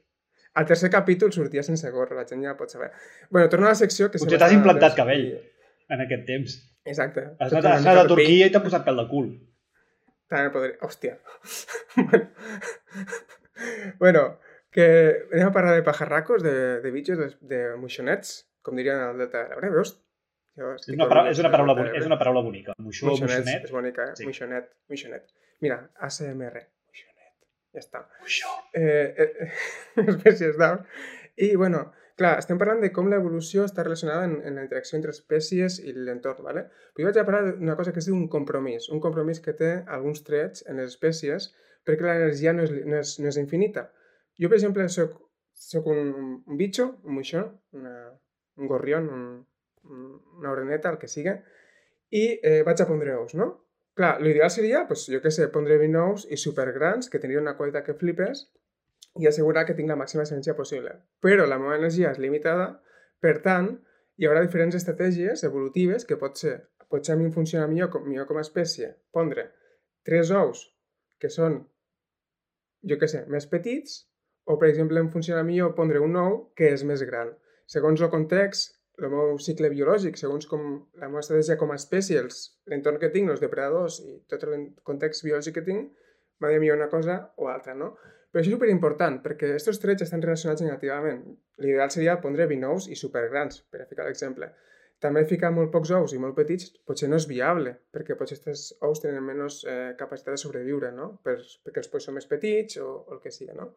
Al 0.61 0.67
tercer 0.67 0.91
capítol 0.91 1.31
sortia 1.33 1.63
sense 1.63 1.93
gorro, 1.95 2.17
la 2.19 2.27
gent 2.27 2.43
ja 2.43 2.57
pot 2.59 2.73
saber. 2.75 2.91
Bueno, 3.31 3.49
torno 3.49 3.69
a 3.69 3.75
la 3.77 3.79
secció 3.79 4.11
que... 4.11 4.19
se 4.19 4.27
Potser 4.27 4.41
t'has 4.43 4.57
implantat 4.57 4.97
cabell 4.99 5.29
en 5.95 6.03
aquest 6.03 6.27
temps. 6.27 6.57
Exacte. 6.91 7.29
Has 7.39 7.55
anat, 7.55 7.71
has 7.77 7.87
anat 7.87 8.03
a. 8.03 8.09
Turquia 8.11 8.51
i 8.51 8.53
t'ha 8.53 8.63
posat 8.65 8.85
pèl 8.87 8.99
de 8.99 9.07
cul. 9.13 9.31
També 10.31 10.51
podria... 10.55 10.77
Hòstia. 10.83 11.17
bueno. 14.03 14.25
Que 14.75 14.87
anem 15.33 15.49
a 15.49 15.53
parlar 15.55 15.75
de 15.75 15.83
pajarracos, 15.87 16.43
de, 16.47 16.81
de 16.85 16.91
bitxos, 16.95 17.19
de, 17.19 17.31
de 17.55 17.61
moixonets, 17.81 18.47
com 18.63 18.77
dirien 18.79 19.01
al 19.03 19.19
Delta 19.19 19.45
de 19.45 19.55
l'Ebre, 19.55 19.71
veus? 19.75 19.97
Jo 20.59 20.73
És 20.77 20.89
una, 20.93 21.07
paraula, 21.09 21.31
és 21.33 21.39
una, 21.43 21.51
paraula, 21.51 21.75
Delta 21.75 21.83
de 21.83 21.89
boni- 21.89 21.89
l'Ebre. 21.93 22.01
és 22.05 22.07
una 22.11 22.19
paraula 22.21 22.43
bonica. 22.47 22.75
Moixó, 22.79 23.07
Moixonets, 23.11 23.39
moixonet. 23.47 23.65
és 23.65 23.73
bonica, 23.77 24.09
eh? 24.11 24.17
Sí. 24.19 24.27
Moixonet, 24.29 24.69
moixonet. 24.93 25.27
Mira, 25.65 25.79
ASMR, 26.07 26.67
moixonet. 26.91 27.33
Ja 27.75 27.81
està. 27.85 28.03
Moixó. 28.21 28.53
Eh, 28.75 29.15
eh, 29.25 29.51
espècies 30.15 30.59
d'aus. 30.61 30.83
I, 31.41 31.55
bueno, 31.57 31.87
clar, 32.21 32.35
estem 32.43 32.59
parlant 32.61 32.83
de 32.85 32.91
com 32.93 33.09
l'evolució 33.09 33.65
està 33.65 33.83
relacionada 33.87 34.27
en, 34.29 34.35
en 34.45 34.59
la 34.59 34.65
interacció 34.67 34.99
entre 34.99 35.15
espècies 35.15 35.79
i 35.81 35.95
l'entorn, 35.97 36.43
¿vale? 36.45 36.67
Però 36.93 37.07
jo 37.07 37.09
vaig 37.11 37.21
a 37.23 37.25
parlar 37.29 37.55
d'una 37.55 37.77
cosa 37.79 37.95
que 37.95 38.03
es 38.03 38.11
diu 38.11 38.15
un 38.19 38.27
compromís. 38.29 38.91
Un 38.93 39.01
compromís 39.01 39.41
que 39.41 39.55
té 39.57 39.71
alguns 39.89 40.23
trets 40.27 40.67
en 40.69 40.77
les 40.83 40.91
espècies 40.93 41.49
perquè 41.87 42.05
l'energia 42.05 42.53
no, 42.53 42.67
és, 42.67 42.75
no, 42.85 42.99
és, 43.01 43.15
no 43.23 43.31
és 43.31 43.39
infinita. 43.41 43.87
Jo, 44.41 44.49
per 44.49 44.59
exemple, 44.59 44.87
soc, 44.89 45.17
soc 45.53 45.89
un, 45.93 46.13
un 46.47 46.61
bitxo, 46.61 46.87
un 47.05 47.19
moixó, 47.19 47.45
una, 47.77 47.95
un 48.57 48.71
gorrión, 48.71 49.09
un, 49.13 49.25
un, 49.91 50.07
una 50.39 50.53
oreneta, 50.53 50.93
el 50.93 51.01
que 51.03 51.11
siga, 51.13 51.37
i 52.11 52.25
eh, 52.37 52.63
vaig 52.67 52.81
a 52.81 52.89
pondre 52.89 53.17
ous, 53.19 53.37
no? 53.39 53.51
Clar, 53.99 54.15
l'ideal 54.25 54.51
seria, 54.55 54.87
pues, 54.89 55.05
jo 55.13 55.21
què 55.21 55.33
sé, 55.35 55.51
pondre 55.53 55.77
20 55.81 56.01
ous 56.01 56.25
i 56.31 56.39
supergrans, 56.41 57.11
que 57.13 57.21
tindrien 57.21 57.45
una 57.45 57.57
qualitat 57.59 57.87
que 57.87 57.99
flipes, 58.01 58.47
i 59.21 59.27
assegurar 59.29 59.67
que 59.67 59.75
tinc 59.77 59.91
la 59.91 59.99
màxima 59.99 60.25
essència 60.25 60.55
possible. 60.57 60.95
Però 61.25 61.47
la 61.47 61.59
meva 61.61 61.77
energia 61.77 62.13
és 62.15 62.21
limitada, 62.23 62.71
per 63.21 63.41
tant, 63.45 63.73
hi 64.21 64.29
haurà 64.29 64.43
diferents 64.45 64.77
estratègies 64.79 65.43
evolutives 65.49 66.07
que 66.09 66.19
pot 66.21 66.39
ser, 66.41 66.55
potser 66.93 67.15
a 67.15 67.19
mi 67.19 67.27
em 67.29 67.35
funciona 67.35 67.69
millor, 67.71 67.91
com, 67.93 68.07
millor 68.09 68.29
com 68.29 68.41
a 68.41 68.45
espècie 68.45 68.93
pondre 69.15 69.51
tres 70.07 70.31
ous 70.35 70.67
que 71.21 71.31
són, 71.33 71.59
jo 72.91 72.97
què 73.01 73.09
sé, 73.11 73.25
més 73.33 73.47
petits, 73.51 74.01
o 74.51 74.59
per 74.59 74.69
exemple 74.69 74.99
em 74.99 75.09
funciona 75.15 75.47
millor 75.47 75.75
pondre 75.79 76.03
un 76.03 76.17
ou 76.19 76.37
que 76.59 76.73
és 76.75 76.83
més 76.87 77.03
gran. 77.07 77.33
Segons 77.71 78.03
el 78.03 78.11
context, 78.13 78.77
el 79.01 79.13
meu 79.13 79.37
cicle 79.43 79.71
biològic, 79.73 80.19
segons 80.19 80.49
com 80.51 80.65
la 81.01 81.09
meva 81.09 81.23
estratègia 81.23 81.57
com 81.61 81.71
a 81.71 81.79
espècie, 81.79 82.23
l'entorn 82.71 82.99
que 83.03 83.13
tinc, 83.15 83.31
els 83.33 83.43
depredadors 83.43 84.01
i 84.05 84.17
tot 84.33 84.47
el 84.49 84.71
context 84.87 85.25
biològic 85.27 85.59
que 85.59 85.67
tinc, 85.69 85.93
m'ha 86.41 86.51
de 86.51 86.59
millor 86.63 86.81
una 86.81 86.91
cosa 86.93 87.21
o 87.37 87.51
altra, 87.53 87.77
no? 87.77 87.93
Però 88.31 88.43
això 88.43 88.53
és 88.53 88.57
superimportant, 88.57 89.21
perquè 89.25 89.49
aquests 89.51 89.81
trets 89.83 90.07
estan 90.07 90.23
relacionats 90.23 90.63
negativament. 90.63 91.23
L'ideal 91.63 91.91
seria 91.95 92.19
pondre 92.25 92.47
20 92.51 92.69
ous 92.71 92.91
i 92.91 92.99
supergrans, 92.99 93.63
per 93.71 93.83
a 93.83 93.89
ficar 93.91 94.07
l'exemple. 94.07 94.51
També 95.03 95.25
ficar 95.25 95.51
molt 95.57 95.73
pocs 95.73 95.91
ous 95.97 96.13
i 96.13 96.21
molt 96.21 96.37
petits 96.37 96.69
potser 96.87 97.09
no 97.09 97.17
és 97.17 97.27
viable, 97.29 97.73
perquè 97.95 98.19
potser 98.19 98.37
aquests 98.39 98.75
ous 98.87 99.01
tenen 99.03 99.25
menys 99.25 99.63
eh, 99.65 99.95
capacitat 99.99 100.37
de 100.37 100.43
sobreviure, 100.43 100.93
no? 100.97 101.15
Per, 101.25 101.39
perquè 101.65 101.83
els 101.83 101.91
polls 101.93 102.07
són 102.09 102.19
més 102.19 102.29
petits 102.31 102.79
o, 102.85 102.91
o 103.07 103.17
el 103.17 103.23
que 103.25 103.33
sigui, 103.35 103.57
no? 103.57 103.71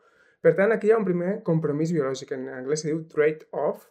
Per 0.44 0.52
tant, 0.58 0.74
aquí 0.76 0.90
hi 0.90 0.94
ha 0.94 0.98
un 1.00 1.06
primer 1.08 1.38
compromís 1.48 1.94
biològic. 1.96 2.34
En 2.36 2.48
anglès 2.52 2.84
se 2.84 2.90
diu 2.92 3.04
trade-off. 3.12 3.86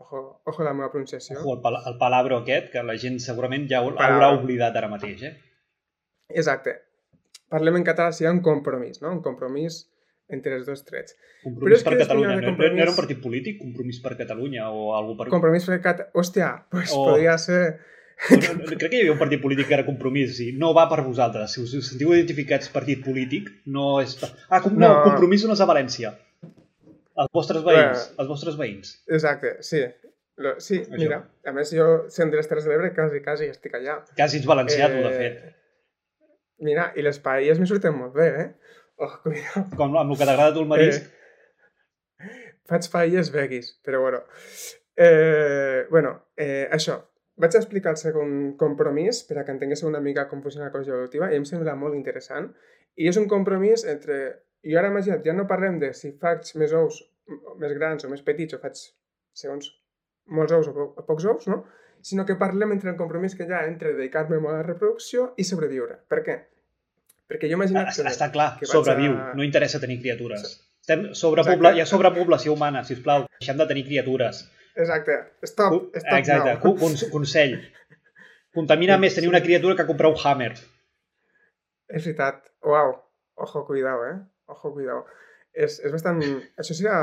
Ojo, 0.00 0.22
ojo 0.48 0.64
la 0.64 0.72
meva 0.76 0.90
pronunciació. 0.92 1.38
Ojo, 1.40 1.54
el, 1.56 1.60
pal 1.64 1.76
el 1.88 1.98
palabro 2.00 2.38
aquest, 2.42 2.70
que 2.72 2.82
la 2.84 2.96
gent 3.00 3.18
segurament 3.24 3.66
ja 3.70 3.82
ho- 3.84 3.92
Palabra. 3.96 4.30
haurà 4.30 4.40
oblidat 4.42 4.76
ara 4.76 4.88
mateix, 4.92 5.22
eh? 5.28 5.34
Exacte. 6.28 6.74
Parlem 7.52 7.76
en 7.80 7.84
català, 7.86 8.12
si 8.12 8.24
hi 8.24 8.28
ha 8.28 8.32
un 8.34 8.40
compromís, 8.44 9.00
no? 9.04 9.12
Un 9.14 9.22
compromís 9.24 9.84
entre 10.28 10.56
els 10.58 10.66
dos 10.66 10.82
trets. 10.84 11.14
Compromís 11.44 11.78
és 11.78 11.84
que 11.84 11.90
per 11.92 11.98
Catalunya. 12.02 12.34
No, 12.34 12.34
no, 12.34 12.40
no 12.40 12.46
era 12.48 12.56
compromís- 12.56 12.90
un 12.92 12.96
partit 13.00 13.20
polític? 13.22 13.60
Compromís 13.62 14.00
per 14.02 14.16
Catalunya 14.18 14.70
o 14.72 14.88
algú 14.96 15.14
per... 15.20 15.28
Compromís 15.32 15.68
per 15.70 15.78
cat... 15.84 16.02
Hòstia, 16.14 16.50
pues 16.72 16.90
Oh. 16.96 17.04
podria 17.12 17.36
ser... 17.38 17.78
No, 18.30 18.36
no, 18.40 18.52
no, 18.62 18.76
crec 18.80 18.90
que 18.90 18.96
hi 18.96 19.02
havia 19.04 19.12
un 19.12 19.18
partit 19.20 19.42
polític 19.42 19.68
que 19.68 19.74
era 19.76 19.84
compromís, 19.86 20.30
sí. 20.38 20.46
No 20.56 20.70
va 20.74 20.86
per 20.88 21.02
vosaltres. 21.04 21.52
Si 21.52 21.60
us 21.62 21.74
us 21.76 21.90
sentiu 21.92 22.14
identificats 22.14 22.70
partit 22.72 23.02
polític, 23.04 23.50
no 23.66 24.00
és... 24.00 24.14
per- 24.20 24.30
Ah, 24.48 24.62
com, 24.64 24.72
no, 24.72 24.88
No. 24.88 25.02
compromís 25.04 25.44
no 25.44 25.52
és 25.52 25.60
a 25.60 25.66
València. 25.68 26.14
Els 27.16 27.30
vostres 27.32 27.62
veïns, 27.64 28.00
Bé. 28.08 28.14
els 28.22 28.28
vostres 28.28 28.56
veïns. 28.60 28.94
Exacte, 29.08 29.56
sí. 29.64 29.82
Lo, 30.36 30.54
sí, 30.60 30.82
Això. 30.82 30.98
mira, 31.00 31.18
a 31.48 31.52
més 31.56 31.70
jo 31.72 31.86
sent 32.12 32.28
de 32.32 32.36
les 32.40 32.48
Terres 32.48 32.64
de 32.66 32.72
l'Ebre, 32.72 32.90
quasi, 32.96 33.20
quasi 33.24 33.46
estic 33.52 33.76
allà. 33.78 33.98
Quasi 34.18 34.36
ets 34.40 34.48
valencià, 34.48 34.88
tu, 34.92 34.98
de 35.04 35.12
fet. 35.16 35.38
Mira, 36.66 36.90
i 36.96 37.04
les 37.04 37.18
paelles 37.24 37.60
me 37.60 37.68
surten 37.68 37.96
molt 37.96 38.12
bé, 38.16 38.26
eh? 38.42 38.48
Oh, 38.96 39.10
cuidado. 39.22 39.64
Com 39.76 39.96
amb 39.96 40.12
el 40.12 40.18
que 40.20 40.24
t'agrada 40.28 40.52
tu 40.56 40.60
el 40.64 40.68
marisc. 40.72 41.04
Eh, 42.20 42.32
faig 42.68 42.88
paelles 42.92 43.28
veguis, 43.32 43.74
però 43.84 44.00
bueno. 44.04 44.22
Eh, 44.96 45.84
bueno, 45.90 46.14
eh, 46.36 46.66
això. 46.72 46.98
Vaig 47.36 47.54
explicar 47.58 47.92
el 47.92 47.98
segon 48.00 48.30
compromís 48.56 49.22
per 49.28 49.38
a 49.38 49.44
que 49.44 49.52
entenguéssiu 49.52 49.88
una 49.90 50.00
mica 50.00 50.24
com 50.30 50.40
funciona 50.42 50.66
l'ecologia 50.70 50.94
evolutiva 50.94 51.28
i 51.32 51.36
em 51.36 51.44
sembla 51.44 51.74
molt 51.76 51.94
interessant. 51.98 52.48
I 52.96 53.08
és 53.10 53.16
un 53.20 53.26
compromís 53.28 53.84
entre... 53.84 54.16
I 54.66 54.74
ara 54.80 54.88
imagina't, 54.90 55.20
ja 55.22 55.34
no 55.36 55.44
parlem 55.46 55.76
de 55.78 55.92
si 55.94 56.14
faig 56.18 56.48
més 56.58 56.72
ous 56.74 56.96
més 57.60 57.72
grans 57.76 58.04
o 58.06 58.08
més 58.10 58.22
petits 58.24 58.54
o 58.56 58.58
faig 58.62 58.78
segons 59.36 59.68
molts 60.32 60.52
ous 60.56 60.66
o, 60.70 60.72
po 60.74 60.86
o 60.96 61.04
pocs 61.06 61.26
ous, 61.28 61.46
no? 61.52 61.60
Sinó 62.02 62.24
que 62.26 62.36
parlem 62.40 62.72
entre 62.74 62.90
el 62.92 62.96
compromís 62.98 63.34
que 63.36 63.44
hi 63.46 63.52
ha 63.52 63.64
entre 63.68 63.92
dedicar-me 63.94 64.38
molt 64.42 64.54
a 64.54 64.58
la 64.60 64.66
reproducció 64.66 65.32
i 65.36 65.44
sobreviure. 65.44 66.00
Per 66.08 66.22
què? 66.26 66.36
Perquè 67.28 67.48
jo 67.50 67.58
imagino 67.58 67.82
Està, 67.82 68.06
està 68.10 68.28
clar, 68.32 68.52
que 68.58 68.66
sobreviu. 68.70 69.12
a- 69.18 69.32
No 69.34 69.44
interessa 69.46 69.80
tenir 69.82 70.00
criatures. 70.00 70.42
Sí. 70.46 70.60
Estem 70.86 71.08
sobrepobla... 71.18 71.72
Hi 71.74 71.82
ha 71.82 71.86
sobrepoblació 71.90 72.52
humana, 72.54 72.84
si 72.86 72.94
us 72.94 73.00
plau. 73.02 73.24
Deixem 73.40 73.58
de 73.58 73.66
tenir 73.66 73.84
criatures. 73.88 74.44
Exacte. 74.76 75.16
Stop, 75.42 75.72
stop 75.96 76.18
Exacte, 76.18 76.52
now. 76.52 76.60
co- 76.60 76.74
cons- 76.80 77.06
consell. 77.12 77.56
Contamina 78.56 78.96
Sí, 78.96 79.00
més 79.00 79.14
tenir 79.16 79.28
sí. 79.28 79.32
una 79.34 79.42
criatura 79.44 79.76
que 79.76 79.86
comprar 79.88 80.10
un 80.12 80.18
Hammer. 80.24 80.52
És 81.88 82.04
veritat. 82.04 82.42
Uau. 82.66 82.94
Ojo, 83.36 83.64
cuidao, 83.66 84.04
eh? 84.08 84.16
Ojo, 84.52 84.72
cuidao. 84.74 85.04
És, 85.56 85.78
és 85.84 85.92
bastant... 85.92 86.20
Això 86.60 86.74
serà 86.76 86.96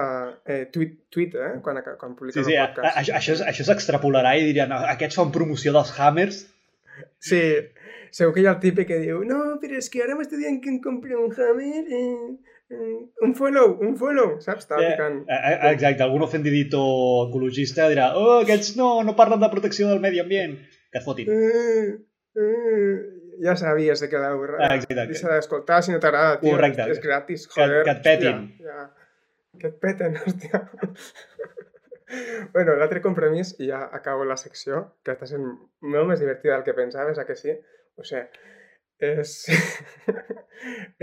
eh, 0.46 0.66
tuit, 0.74 0.96
tuit, 1.14 1.34
eh? 1.36 1.56
Quan, 1.66 1.80
quan 1.98 2.12
Sí, 2.14 2.18
publiquem 2.20 2.46
sí, 2.46 2.54
el 2.54 2.62
a, 2.62 2.68
podcast. 2.70 2.90
a, 2.98 3.02
això, 3.02 3.16
això, 3.20 3.38
això 3.50 3.66
s'extrapolarà 3.70 4.36
i 4.38 4.46
diran 4.52 4.74
"Ah, 4.76 4.84
aquests 4.94 5.18
fan 5.18 5.32
promoció 5.34 5.74
dels 5.74 5.94
Hammers. 6.00 6.44
Sí, 7.18 7.42
segur 8.14 8.34
que 8.36 8.42
hi 8.44 8.48
ha 8.50 8.54
el 8.54 8.60
típic 8.62 8.88
que 8.92 9.00
diu 9.02 9.24
no, 9.26 9.40
però 9.62 9.78
és 9.82 9.90
que 9.90 10.04
ara 10.06 10.14
m'està 10.18 10.38
dient 10.38 10.60
que 10.62 10.70
em 10.70 10.80
compri 10.82 11.16
un 11.18 11.34
Hammer... 11.34 11.86
Eh, 11.90 12.53
un 13.28 13.34
follow, 13.36 13.78
un 13.82 13.96
follow, 13.98 14.40
saps? 14.44 14.64
Estava 14.66 14.82
Eh, 14.84 14.92
picant... 14.94 15.20
eh, 15.28 15.40
eh, 15.54 15.72
Exacte, 15.72 16.04
algun 16.04 16.24
ofendidito 16.26 16.82
ecologista 17.30 17.88
dirà 17.92 18.12
oh, 18.20 18.40
aquests 18.44 18.76
no, 18.80 19.04
no 19.04 19.16
parlen 19.16 19.40
de 19.44 19.50
protecció 19.54 19.88
del 19.90 20.00
medi 20.04 20.20
ambient. 20.24 20.58
Que 20.92 21.00
et 21.02 21.06
fotin. 21.06 21.30
Eh, 21.30 21.94
eh, 22.36 22.98
ja 23.44 23.56
sabies 23.58 24.00
de 24.04 24.10
què 24.12 24.20
l'heu 24.22 24.44
Ah, 24.60 24.76
exacte. 24.76 25.08
Deixa 25.10 25.32
d'escoltar 25.32 25.82
si 25.84 25.92
no 25.96 26.00
t'agrada, 26.00 26.40
tio. 26.42 26.52
Correcte. 26.56 26.86
És 26.92 27.00
gratis, 27.02 27.48
Que- 27.48 27.62
joder. 27.62 27.84
que 27.88 27.92
et 27.98 28.04
petin. 28.06 28.44
Hòstia, 28.44 28.76
ja. 28.76 28.90
Que 29.60 29.68
et 29.72 29.80
peten, 29.82 30.16
hòstia. 30.26 30.62
bueno, 32.54 32.76
l'altre 32.78 33.02
compromís, 33.02 33.56
i 33.60 33.68
ja 33.72 33.88
acabo 33.92 34.26
la 34.26 34.38
secció, 34.38 34.84
que 35.04 35.16
està 35.16 35.26
sent 35.30 35.46
molt 35.82 36.08
més 36.12 36.20
divertida 36.22 36.54
del 36.60 36.64
que 36.68 36.76
pensaves, 36.78 37.18
a 37.18 37.26
que 37.26 37.36
sí? 37.40 37.56
O 37.98 38.04
sigui, 38.06 38.28
és... 39.04 39.36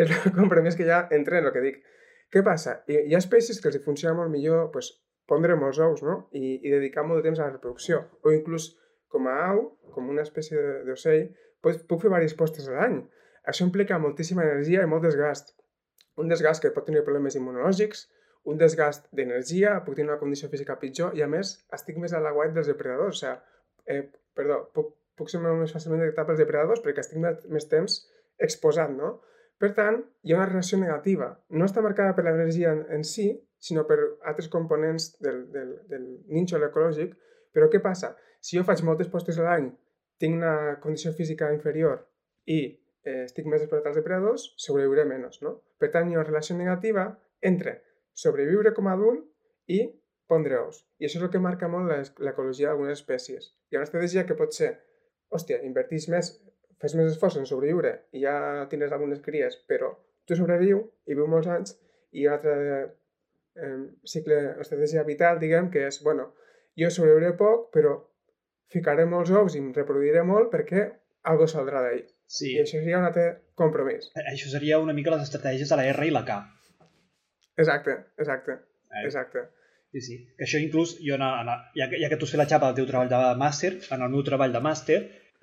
és 0.00 0.10
el 0.24 0.34
compromís 0.36 0.76
que 0.78 0.86
hi 0.86 0.92
ha 0.94 1.04
entre 1.16 1.40
el 1.42 1.50
que 1.54 1.64
dic. 1.64 1.80
Què 2.30 2.42
passa? 2.46 2.80
Hi, 2.88 3.04
hi 3.10 3.14
ha 3.16 3.22
espècies 3.22 3.60
que 3.60 3.70
els 3.70 3.80
funciona 3.84 4.16
molt 4.18 4.32
millor 4.32 4.68
pues, 4.74 4.92
pondre 5.30 5.56
molts 5.58 5.80
ous, 5.82 6.02
no? 6.06 6.16
I, 6.36 6.58
i 6.62 6.72
dedicar 6.72 7.04
molt 7.06 7.20
de 7.20 7.28
temps 7.28 7.40
a 7.40 7.48
la 7.48 7.54
reproducció. 7.56 8.02
O 8.24 8.34
inclús, 8.34 8.70
com 9.10 9.26
a 9.30 9.36
au, 9.48 9.64
com 9.94 10.10
una 10.12 10.24
espècie 10.26 10.60
d'ocell, 10.86 11.28
puc, 11.62 11.82
puc 11.90 12.04
fer 12.04 12.10
diverses 12.10 12.38
postes 12.38 12.68
a 12.70 12.76
l'any. 12.76 13.00
Això 13.50 13.66
implica 13.66 13.98
moltíssima 13.98 14.46
energia 14.46 14.84
i 14.84 14.90
molt 14.90 15.06
desgast. 15.06 15.54
Un 16.20 16.30
desgast 16.30 16.62
que 16.62 16.72
pot 16.74 16.86
tenir 16.86 17.04
problemes 17.06 17.36
immunològics, 17.38 18.06
un 18.50 18.58
desgast 18.60 19.06
d'energia, 19.16 19.76
puc 19.84 19.96
tenir 19.96 20.10
una 20.10 20.20
condició 20.20 20.48
física 20.52 20.78
pitjor 20.80 21.16
i, 21.16 21.24
a 21.24 21.28
més, 21.30 21.56
estic 21.76 21.98
més 22.02 22.14
a 22.14 22.22
l'aguait 22.22 22.54
dels 22.56 22.70
depredadors. 22.70 23.20
O 23.20 23.20
sigui, 23.20 23.36
eh, 23.90 24.02
perdó, 24.36 24.62
puc, 24.76 24.94
puc 25.20 25.30
ser 25.32 25.40
més 25.44 25.74
fàcilment 25.74 26.00
detectat 26.02 26.28
pels 26.28 26.40
depredadors 26.40 26.82
perquè 26.84 27.04
estic 27.04 27.20
més, 27.22 27.68
temps 27.68 28.00
exposat, 28.40 28.92
no? 28.96 29.18
Per 29.60 29.74
tant, 29.76 30.00
hi 30.24 30.32
ha 30.32 30.38
una 30.38 30.48
relació 30.48 30.78
negativa. 30.80 31.34
No 31.52 31.68
està 31.68 31.84
marcada 31.84 32.16
per 32.16 32.24
l'energia 32.24 32.72
en, 32.72 32.86
en 32.96 33.04
si, 33.04 33.28
sinó 33.60 33.84
per 33.88 33.98
altres 34.30 34.48
components 34.48 35.10
del, 35.20 35.42
del, 35.52 35.74
del 35.90 36.06
nínxol 36.32 36.64
ecològic. 36.70 37.12
Però 37.52 37.68
què 37.68 37.82
passa? 37.84 38.14
Si 38.40 38.56
jo 38.56 38.64
faig 38.64 38.80
moltes 38.86 39.10
postes 39.12 39.36
a 39.38 39.44
l'any, 39.44 39.68
tinc 40.20 40.38
una 40.38 40.78
condició 40.80 41.12
física 41.16 41.50
inferior 41.52 42.00
i 42.48 42.60
eh, 43.04 43.24
estic 43.26 43.48
més 43.48 43.62
exposat 43.64 43.90
als 43.90 44.00
depredadors, 44.00 44.46
sobreviuré 44.64 45.04
menys, 45.08 45.42
no? 45.44 45.58
Per 45.80 45.90
tant, 45.92 46.08
hi 46.08 46.16
ha 46.16 46.22
una 46.22 46.28
relació 46.28 46.56
negativa 46.56 47.06
entre 47.52 47.80
sobreviure 48.16 48.72
com 48.76 48.88
a 48.88 48.96
adult 48.96 49.26
i 49.72 49.82
pondre 50.30 50.60
ous. 50.60 50.84
I 51.00 51.08
això 51.08 51.18
és 51.18 51.26
el 51.26 51.32
que 51.34 51.42
marca 51.42 51.68
molt 51.68 52.20
l'ecologia 52.22 52.70
d'algunes 52.70 53.00
espècies. 53.00 53.50
Hi 53.70 53.76
ha 53.76 53.82
una 53.82 53.88
estratègia 53.88 54.26
que 54.28 54.36
pot 54.38 54.54
ser 54.56 54.70
hòstia, 55.30 55.60
invertís 55.66 56.08
més, 56.12 56.32
fes 56.80 56.94
més 56.98 57.12
esforç 57.12 57.36
en 57.40 57.46
sobreviure 57.46 57.92
i 58.16 58.22
ja 58.24 58.66
tindràs 58.70 58.92
algunes 58.96 59.20
cries, 59.24 59.56
però 59.68 59.92
tu 60.26 60.36
sobreviu 60.38 60.80
i 61.06 61.14
viu 61.14 61.26
molts 61.30 61.48
anys 61.52 61.74
i 62.12 62.26
altre 62.26 62.54
eh, 63.56 63.80
cicle, 64.04 64.38
estratègia 64.62 65.04
vital, 65.06 65.38
diguem, 65.42 65.70
que 65.70 65.86
és, 65.88 66.00
bueno, 66.06 66.30
jo 66.78 66.90
sobreviuré 66.90 67.34
poc, 67.38 67.68
però 67.74 67.96
ficaré 68.70 69.04
molts 69.06 69.30
ous 69.34 69.54
i 69.54 69.60
em 69.62 69.72
reproduiré 69.74 70.22
molt 70.26 70.50
perquè 70.52 70.86
algo 71.30 71.46
saldrà 71.50 71.82
d'ahir. 71.84 72.06
Sí. 72.30 72.52
I 72.54 72.60
això 72.62 72.78
seria 72.78 72.98
un 73.00 73.04
altre 73.08 73.24
compromís. 73.58 74.10
Eh, 74.14 74.22
Això 74.32 74.48
seria 74.52 74.78
una 74.78 74.94
mica 74.94 75.10
les 75.10 75.24
estratègies 75.26 75.68
de 75.68 75.76
la 75.80 75.86
R 75.90 76.06
i 76.06 76.12
la 76.14 76.22
K. 76.24 76.36
Exacte, 77.56 77.96
exacte, 78.18 78.52
Eh? 78.90 79.04
exacte. 79.04 79.42
Sí, 79.92 80.00
sí. 80.00 80.16
Que 80.38 80.44
això 80.46 80.58
inclús, 80.62 80.96
jo, 81.02 81.16
en, 81.18 81.22
en, 81.22 81.48
ja, 81.74 81.88
que- 81.90 81.98
ja 82.00 82.08
que 82.08 82.16
tu 82.16 82.24
has 82.24 82.30
fet 82.32 82.38
la 82.38 82.46
xapa 82.46 82.68
del 82.70 82.76
teu 82.78 82.86
treball 82.86 83.08
de 83.10 83.18
màster, 83.38 83.72
en 83.90 84.02
el 84.06 84.10
meu 84.12 84.22
treball 84.26 84.52
de 84.54 84.60
màster, 84.62 84.98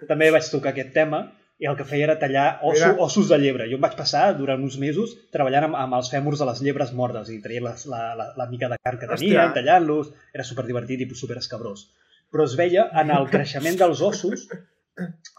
també 0.06 0.30
vaig 0.34 0.48
tocar 0.52 0.74
aquest 0.74 0.94
tema 0.94 1.24
i 1.58 1.66
el 1.66 1.78
que 1.78 1.86
feia 1.90 2.06
era 2.06 2.16
tallar 2.22 2.60
osso, 2.70 2.92
ossos 3.02 3.32
de 3.32 3.38
llebre. 3.42 3.66
Jo 3.70 3.80
em 3.80 3.82
vaig 3.82 3.96
passar 3.98 4.28
durant 4.38 4.62
uns 4.62 4.78
mesos 4.78 5.16
treballant 5.34 5.70
amb, 5.70 5.78
amb 5.80 5.98
els 5.98 6.12
fèmurs 6.14 6.44
de 6.44 6.48
les 6.50 6.62
llebres 6.62 6.94
mortes 6.94 7.32
i 7.34 7.40
traient 7.42 7.66
les, 7.66 7.86
la, 7.90 8.02
la, 8.20 8.28
la 8.38 8.50
mica 8.52 8.70
de 8.70 8.78
carn 8.78 9.02
que 9.02 9.10
tenien, 9.10 9.56
tallant-los, 9.56 10.12
era 10.38 10.46
superdivertit 10.46 11.02
i 11.02 11.10
superescabrós. 11.18 11.88
Però 12.30 12.46
es 12.46 12.58
veia 12.60 12.90
en 13.02 13.14
el 13.16 13.30
creixement 13.32 13.80
dels 13.80 14.04
ossos 14.06 14.46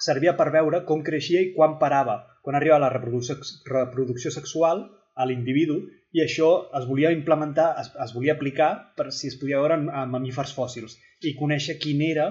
servia 0.02 0.34
per 0.38 0.50
veure 0.54 0.82
com 0.88 1.04
creixia 1.06 1.42
i 1.44 1.52
quan 1.54 1.78
parava, 1.78 2.18
quan 2.42 2.58
arribava 2.58 2.86
la 2.86 2.92
reproducció, 2.94 3.38
reproducció 3.70 4.34
sexual 4.34 4.86
a 5.14 5.26
l'individu 5.26 5.80
i 6.14 6.22
això 6.24 6.50
es 6.78 6.86
volia 6.88 7.10
implementar, 7.14 7.72
es, 7.82 7.90
es 8.04 8.14
volia 8.14 8.34
aplicar 8.38 8.70
per 8.96 9.10
si 9.12 9.30
es 9.30 9.38
podia 9.38 9.58
veure 9.60 9.78
en, 9.78 9.88
en 9.90 10.12
mamífers 10.14 10.54
fòssils 10.56 10.96
i 11.26 11.34
conèixer 11.38 11.76
quina 11.82 12.06
era 12.10 12.28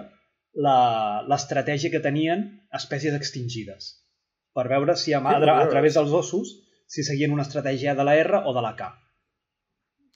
l'estratègia 0.57 1.91
que 1.93 2.01
tenien 2.03 2.43
espècies 2.79 3.13
extingides 3.17 3.91
per 4.57 4.65
veure 4.71 4.95
si 4.97 5.13
a, 5.13 5.21
Que 5.21 5.35
a, 5.51 5.57
a 5.61 5.67
través 5.69 5.93
dels 5.99 6.13
ossos 6.17 6.55
si 6.89 7.03
seguien 7.05 7.33
una 7.35 7.43
estratègia 7.45 7.93
de 7.95 8.03
la 8.07 8.15
R 8.17 8.39
o 8.47 8.53
de 8.55 8.61
la 8.65 8.73
K. 8.79 8.87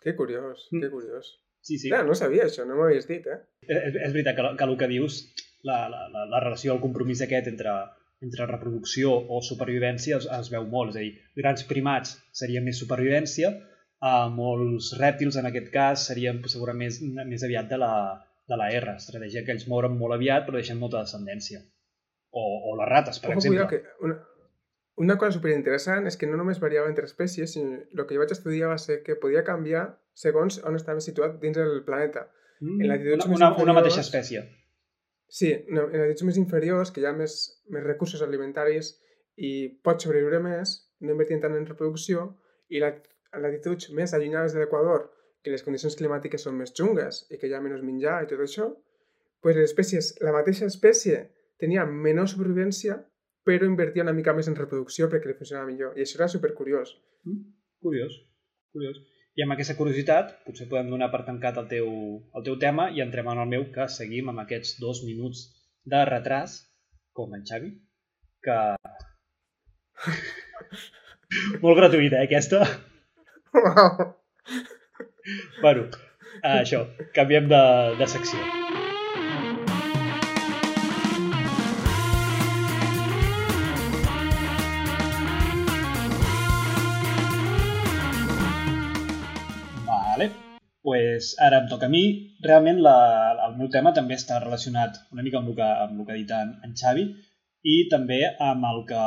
Que 0.02 0.16
curiós, 0.16 0.68
Mm. 0.72 0.82
que 0.82 0.90
curiós. 0.90 1.28
Sí, 1.62 1.78
sí. 1.78 1.90
Clar, 1.90 2.06
no 2.08 2.16
sabia 2.16 2.46
això, 2.48 2.66
no 2.66 2.74
m'ho 2.76 2.88
havies 2.88 3.06
dit, 3.08 3.28
eh? 3.28 3.38
És, 3.68 3.94
és 4.08 4.14
veritat 4.16 4.36
que, 4.36 4.46
que 4.58 4.66
el 4.66 4.78
que 4.80 4.88
dius, 4.90 5.20
la, 5.68 5.84
la, 5.94 6.08
la, 6.10 6.24
la 6.32 6.40
relació, 6.42 6.74
el 6.74 6.82
compromís 6.82 7.22
aquest 7.22 7.52
entre, 7.52 7.76
entre 8.26 8.48
reproducció 8.50 9.12
o 9.14 9.44
supervivència 9.46 10.18
es, 10.18 10.26
es 10.40 10.50
veu 10.50 10.66
molt. 10.66 10.96
És 10.96 10.98
a 10.98 11.04
dir, 11.06 11.12
grans 11.38 11.68
primats 11.70 12.16
seria 12.34 12.64
més 12.66 12.80
supervivència, 12.82 13.52
eh, 13.54 14.28
molts 14.34 14.96
rèptils, 14.98 15.38
en 15.38 15.52
aquest 15.52 15.70
cas, 15.76 16.08
serien 16.10 16.42
segurament 16.48 16.82
més, 16.90 17.28
més 17.36 17.44
aviat 17.46 17.70
de 17.70 17.78
la, 17.84 17.94
de 18.52 18.60
la 18.60 18.68
R, 18.76 18.98
estratègia 19.00 19.46
que 19.48 19.56
ells 19.56 19.68
moren 19.72 19.96
molt 20.00 20.18
aviat 20.18 20.46
però 20.48 20.60
deixen 20.60 20.80
molta 20.82 21.06
descendència. 21.06 21.64
O, 22.32 22.44
o 22.72 22.76
les 22.80 22.90
rates, 22.92 23.20
per 23.20 23.32
Ojo, 23.32 23.40
exemple. 23.40 23.66
cuidado, 23.68 23.70
que 23.72 24.06
una, 24.08 24.20
una 25.04 25.18
cosa 25.20 25.36
superinteressant 25.38 26.08
és 26.08 26.18
que 26.20 26.30
no 26.30 26.40
només 26.40 26.62
variava 26.64 26.92
entre 26.92 27.08
espècies, 27.10 27.56
sinó 27.56 27.80
el 27.80 28.06
que 28.06 28.16
jo 28.16 28.24
vaig 28.24 28.34
estudiar 28.36 28.72
va 28.72 28.78
ser 28.80 29.02
que 29.06 29.18
podia 29.20 29.44
canviar 29.48 29.86
segons 30.24 30.60
on 30.68 30.78
estava 30.80 31.04
situat 31.04 31.40
dins 31.42 31.60
el 31.60 31.82
planeta. 31.88 32.28
Mm, 32.62 32.82
en 32.82 32.92
latituds 32.92 33.26
una, 33.26 33.32
més 33.32 33.42
una, 33.42 33.52
una 33.66 33.78
mateixa 33.80 34.04
espècie. 34.06 34.44
Sí, 35.32 35.54
no, 35.72 35.88
en 35.88 36.04
latituds 36.04 36.28
més 36.28 36.40
inferiors, 36.42 36.92
que 36.92 37.02
hi 37.02 37.08
ha 37.08 37.16
més, 37.16 37.38
més 37.72 37.86
recursos 37.88 38.22
alimentaris 38.26 38.94
i 39.40 39.52
pots 39.84 40.06
sobreviure 40.06 40.42
més, 40.44 40.76
no 41.02 41.16
invertint 41.16 41.42
tant 41.44 41.56
en 41.58 41.66
reproducció, 41.66 42.28
i 42.70 42.84
la, 42.84 42.92
en 43.32 43.46
latituds 43.48 43.90
més 43.98 44.14
allunyades 44.14 44.54
de 44.54 44.62
l'Equador, 44.62 45.08
que 45.44 45.54
les 45.54 45.64
condicions 45.66 45.98
climàtiques 45.98 46.44
són 46.46 46.58
més 46.58 46.74
xungues 46.78 47.26
i 47.34 47.40
que 47.42 47.50
hi 47.50 47.54
ha 47.58 47.62
menys 47.64 47.84
menjar 47.86 48.22
i 48.24 48.30
tot 48.30 48.42
això, 48.46 48.68
pues 49.42 49.58
les 49.58 49.72
espècies, 49.72 50.12
la 50.22 50.34
mateixa 50.36 50.68
espècie 50.70 51.24
tenia 51.62 51.86
menys 51.86 52.36
supervivència, 52.36 53.00
però 53.46 53.66
invertia 53.66 54.06
una 54.06 54.14
mica 54.18 54.36
més 54.38 54.50
en 54.50 54.58
reproducció 54.58 55.10
perquè 55.10 55.32
li 55.32 55.38
funcionava 55.38 55.70
millor. 55.70 55.98
I 55.98 56.06
això 56.06 56.20
era 56.20 56.30
supercuriós. 56.34 56.94
Mm, 57.26 57.42
curiós, 57.86 58.20
curiós. 58.76 59.02
I 59.40 59.46
amb 59.46 59.56
aquesta 59.56 59.78
curiositat, 59.80 60.34
potser 60.46 60.68
podem 60.72 60.92
donar 60.92 61.08
per 61.14 61.24
tancat 61.28 61.58
el 61.62 61.70
teu, 61.72 61.88
el 62.38 62.46
teu 62.48 62.58
tema 62.60 62.90
i 62.92 63.02
entrem 63.06 63.30
en 63.32 63.42
el 63.46 63.52
meu, 63.54 63.64
que 63.76 63.88
seguim 63.90 64.30
amb 64.30 64.44
aquests 64.44 64.76
dos 64.84 65.06
minuts 65.08 65.46
de 65.94 66.04
retras, 66.10 66.60
com 67.18 67.34
en 67.38 67.46
Xavi, 67.48 67.72
que... 68.46 68.58
Molt 71.64 71.80
gratuïta, 71.80 72.20
eh, 72.20 72.28
aquesta? 72.28 72.66
Uau! 73.56 74.12
Bueno, 75.62 75.88
això, 76.44 76.86
canviem 77.16 77.48
de, 77.52 77.62
de 78.00 78.08
secció. 78.08 78.40
Vale. 89.88 90.32
pues 90.82 91.36
ara 91.40 91.60
em 91.62 91.68
toca 91.70 91.86
a 91.86 91.90
mi. 91.90 92.04
Realment 92.42 92.82
la, 92.82 92.96
el 93.48 93.58
meu 93.60 93.70
tema 93.70 93.94
també 93.94 94.18
està 94.18 94.40
relacionat 94.42 94.98
una 95.14 95.22
mica 95.22 95.38
amb 95.40 95.52
el 95.52 95.56
que, 95.60 95.68
amb 95.86 96.00
el 96.00 96.08
que 96.08 96.16
ha 96.16 96.20
dit 96.24 96.34
en, 96.38 96.56
en 96.66 96.74
Xavi 96.82 97.06
i 97.74 97.76
també 97.92 98.24
amb 98.50 98.66
el, 98.66 98.82
que, 98.90 99.06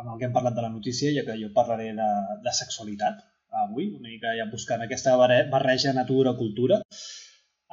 amb 0.00 0.08
el 0.08 0.18
que 0.18 0.26
hem 0.26 0.32
parlat 0.32 0.56
de 0.56 0.64
la 0.64 0.72
notícia, 0.72 1.12
ja 1.12 1.26
que 1.26 1.36
jo 1.42 1.52
parlaré 1.52 1.92
de, 1.98 2.10
de 2.46 2.56
sexualitat 2.62 3.20
avui, 3.62 3.90
una 3.94 4.10
mica 4.10 4.34
ja 4.38 4.48
buscant 4.50 4.82
aquesta 4.84 5.14
barre- 5.20 5.44
barreja 5.52 5.94
natura-cultura. 5.96 6.80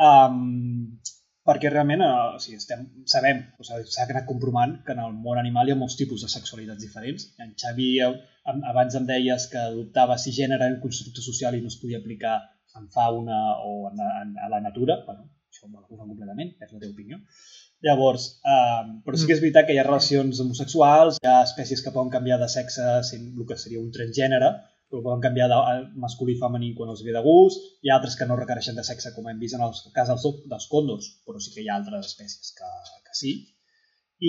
Um, 0.02 1.00
perquè 1.46 1.72
realment 1.72 2.02
eh, 2.06 2.10
o 2.36 2.40
sigui, 2.42 2.58
estem, 2.62 2.86
sabem, 3.10 3.42
o 3.60 3.66
sigui, 3.66 3.90
s'ha 3.90 4.06
anat 4.08 4.28
comprovant 4.30 4.78
que 4.86 4.94
en 4.96 5.02
el 5.04 5.14
món 5.26 5.40
animal 5.42 5.70
hi 5.70 5.74
ha 5.76 5.80
molts 5.80 5.98
tipus 6.00 6.24
de 6.26 6.30
sexualitats 6.34 6.84
diferents. 6.86 7.28
En 7.42 7.54
Xavi 7.64 7.90
eh, 8.06 8.12
abans 8.72 8.98
em 8.98 9.08
deies 9.10 9.48
que 9.52 9.62
adoptava 9.62 10.18
si 10.22 10.34
gènere 10.38 10.70
en 10.70 10.80
constructe 10.84 11.24
social 11.26 11.58
i 11.58 11.62
no 11.64 11.74
es 11.74 11.80
podia 11.82 12.02
aplicar 12.02 12.38
en 12.80 12.88
fauna 12.94 13.40
o 13.66 13.90
en, 13.90 14.00
en, 14.22 14.36
a 14.46 14.52
la 14.54 14.62
natura. 14.64 15.02
Bueno, 15.08 15.28
això 15.52 15.68
m'ho 15.68 15.82
recusa 15.82 16.06
completament, 16.08 16.54
és 16.62 16.72
la 16.72 16.80
teva 16.80 16.94
opinió. 16.94 17.20
Llavors, 17.82 18.28
eh, 18.46 18.84
però 19.06 19.18
sí 19.18 19.26
que 19.28 19.34
és 19.34 19.42
veritat 19.42 19.66
que 19.68 19.74
hi 19.74 19.82
ha 19.82 19.88
relacions 19.88 20.40
homosexuals, 20.44 21.18
hi 21.18 21.28
ha 21.30 21.40
espècies 21.48 21.82
que 21.82 21.94
poden 21.96 22.14
canviar 22.14 22.38
de 22.42 22.50
sexe 22.54 23.00
sent 23.08 23.32
el 23.34 23.48
que 23.50 23.58
seria 23.58 23.82
un 23.82 23.90
transgènere, 23.96 24.52
però 24.92 25.02
poden 25.06 25.24
canviar 25.24 25.48
de 25.52 25.58
a 25.58 25.76
masculí 26.06 26.36
i 26.36 26.42
femení 26.42 26.74
quan 26.78 26.92
els 26.94 27.02
ve 27.06 27.16
de 27.16 27.24
gust, 27.26 27.64
hi 27.82 27.92
ha 27.92 27.96
altres 27.98 28.18
que 28.20 28.28
no 28.28 28.38
requereixen 28.40 28.78
de 28.78 28.84
sexe, 28.88 29.14
com 29.16 29.30
hem 29.32 29.40
vist 29.40 29.58
en 29.58 29.64
el 29.68 29.74
cas 29.96 30.12
dels, 30.12 30.28
dels 30.52 30.68
còndors, 30.74 31.08
però 31.26 31.40
sí 31.40 31.54
que 31.56 31.64
hi 31.64 31.72
ha 31.72 31.80
altres 31.80 32.12
espècies 32.12 32.54
que, 32.58 32.70
que 33.08 33.18
sí. 33.22 33.34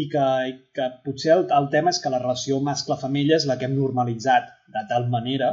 I 0.00 0.06
que, 0.12 0.28
que 0.76 0.88
potser 1.04 1.34
el, 1.34 1.44
el 1.58 1.68
tema 1.74 1.92
és 1.92 2.00
que 2.00 2.14
la 2.14 2.22
relació 2.22 2.62
mascle-femella 2.68 3.36
és 3.40 3.48
la 3.50 3.58
que 3.60 3.68
hem 3.68 3.76
normalitzat 3.76 4.48
de 4.76 4.86
tal 4.92 5.10
manera 5.12 5.50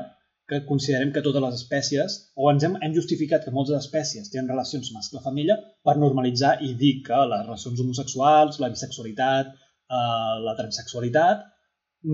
que 0.50 0.63
considerem 0.65 1.12
que 1.13 1.22
totes 1.26 1.43
les 1.43 1.58
espècies, 1.60 2.15
o 2.36 2.48
ens 2.52 2.63
hem, 2.65 2.78
hem 2.86 2.93
justificat 2.95 3.43
que 3.45 3.54
moltes 3.54 3.78
espècies 3.78 4.32
tenen 4.34 4.50
relacions 4.50 4.89
mascle-femella 4.95 5.60
per 5.86 5.95
normalitzar 6.02 6.56
i 6.65 6.74
dir 6.80 6.95
que 7.06 7.19
les 7.34 7.43
relacions 7.45 7.84
homosexuals, 7.84 8.58
la 8.63 8.72
bisexualitat, 8.74 9.52
eh, 9.54 10.34
la 10.48 10.56
transsexualitat, 10.58 11.45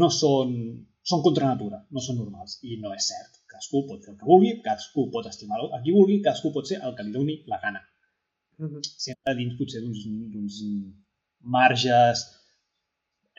no 0.02 0.10
són, 0.12 0.52
són 1.10 1.22
contra 1.26 1.50
natura, 1.52 1.82
no 1.94 2.02
són 2.02 2.18
normals. 2.22 2.58
I 2.66 2.80
no 2.82 2.94
és 2.96 3.10
cert. 3.12 3.42
Cadascú 3.52 3.84
pot 3.90 4.06
fer 4.06 4.14
el 4.14 4.18
que 4.22 4.30
vulgui, 4.30 4.56
cadascú 4.66 5.06
pot 5.14 5.28
estimar 5.30 5.62
a 5.62 5.82
qui 5.84 5.94
vulgui, 5.96 6.22
cadascú 6.26 6.52
pot 6.56 6.72
ser 6.72 6.82
el 6.82 6.96
que 6.98 7.06
li 7.06 7.14
doni 7.14 7.38
la 7.52 7.62
gana. 7.62 7.84
Mhm. 8.58 8.82
Sempre 9.06 9.36
dins 9.38 9.56
potser 9.60 9.84
d'uns 9.84 10.60
marges 11.58 12.26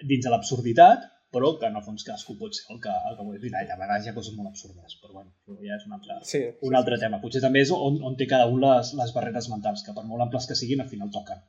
dins 0.04 0.24
de 0.24 0.30
l'absurditat, 0.30 1.06
però 1.32 1.52
que 1.60 1.68
en 1.68 1.76
el 1.78 1.84
fons 1.84 2.04
cadascú 2.06 2.36
pot 2.40 2.54
ser 2.54 2.74
el 2.74 2.80
que, 2.84 2.92
el 3.10 3.16
que. 3.16 3.24
És 3.36 3.42
veritat, 3.42 3.72
a 3.74 3.80
vegades 3.80 4.06
hi 4.06 4.10
ha 4.10 4.16
coses 4.18 4.36
molt 4.36 4.50
absurdes, 4.52 4.98
però 5.02 5.12
bueno, 5.18 5.32
això 5.34 5.56
ja 5.68 5.76
és 5.76 5.86
un 5.88 5.96
altre, 5.96 6.18
Sí, 6.22 6.38
sí, 6.38 6.50
un 6.68 6.76
altre 6.80 6.98
tema. 7.02 7.20
Potser 7.22 7.42
també 7.44 7.64
és 7.66 7.72
on, 7.74 7.98
on 8.10 8.16
té 8.20 8.28
cada 8.30 8.46
un 8.52 8.60
les, 8.62 8.92
les 9.00 9.14
barreres 9.16 9.48
mentals, 9.52 9.82
que 9.86 9.96
per 9.96 10.04
molt 10.10 10.26
amples 10.26 10.46
que 10.46 10.58
siguin, 10.58 10.84
al 10.84 10.92
final 10.92 11.10
toquen. 11.16 11.42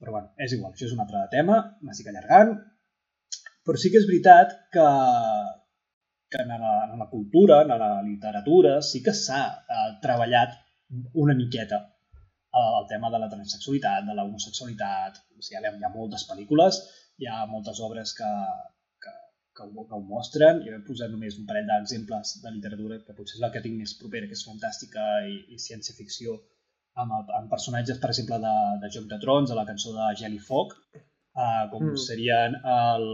Però 0.00 0.16
bueno, 0.16 0.32
és 0.46 0.52
igual, 0.52 0.74
això 0.74 0.88
és 0.88 0.96
un 0.96 1.04
altre 1.04 1.22
tema, 1.32 1.60
m'estic 1.86 2.10
allargant. 2.10 2.56
Però 3.66 3.80
sí 3.82 3.90
que 3.90 3.98
és 3.98 4.06
veritat 4.06 4.52
que, 4.74 4.86
que 6.30 6.42
en, 6.44 6.54
la, 6.62 6.74
en 6.92 7.02
la 7.02 7.08
cultura, 7.10 7.62
en 7.64 7.74
la 7.82 7.90
literatura, 8.06 8.78
sí 8.88 9.02
que 9.02 9.14
s'ha 9.24 9.42
eh, 9.50 9.90
treballat 10.04 10.54
una 11.24 11.34
miqueta 11.34 11.80
eh, 11.82 12.70
el 12.80 12.86
tema 12.92 13.10
de 13.10 13.18
la 13.22 13.30
transsexualitat, 13.32 14.06
de 14.06 14.14
la 14.14 14.24
homosexualitat. 14.28 15.18
O 15.34 15.42
sigui, 15.42 15.58
hi 15.58 15.66
ha, 15.66 15.74
hi 15.80 15.86
ha 15.88 15.92
moltes 15.96 16.26
pel·lícules, 16.30 16.80
hi 17.18 17.30
ha 17.30 17.40
moltes 17.50 17.82
obres 17.88 18.14
que, 18.18 18.30
que, 19.02 19.14
que, 19.58 19.66
ho, 19.66 19.86
que 19.88 19.98
ho 19.98 20.02
mostren. 20.14 20.62
Jo 20.66 20.76
he 20.76 20.82
posat 20.86 21.10
només 21.14 21.40
un 21.40 21.50
parell 21.50 21.66
d'exemples 21.72 22.36
de 22.44 22.54
literatura, 22.58 23.00
que 23.06 23.18
potser 23.18 23.40
és 23.40 23.44
la 23.46 23.52
que 23.54 23.64
tinc 23.66 23.82
més 23.82 23.96
propera, 24.02 24.30
que 24.30 24.38
és 24.38 24.46
fantàstica 24.50 25.08
i, 25.32 25.40
i 25.56 25.60
ciència-ficció, 25.66 26.38
amb, 27.02 27.18
el, 27.18 27.34
amb 27.40 27.52
personatges, 27.52 27.98
per 28.02 28.14
exemple, 28.14 28.38
de, 28.46 28.56
de 28.84 28.94
Joc 28.94 29.10
de 29.10 29.20
Trons, 29.26 29.50
de 29.50 29.58
la 29.58 29.66
cançó 29.68 29.98
de 29.98 30.12
Gel 30.22 30.38
i 30.38 30.42
Foc, 30.50 30.78
eh, 31.36 31.64
com 31.70 31.82
Mm. 31.84 31.90
mm. 31.92 31.96
serien 32.08 32.54
el, 32.56 33.06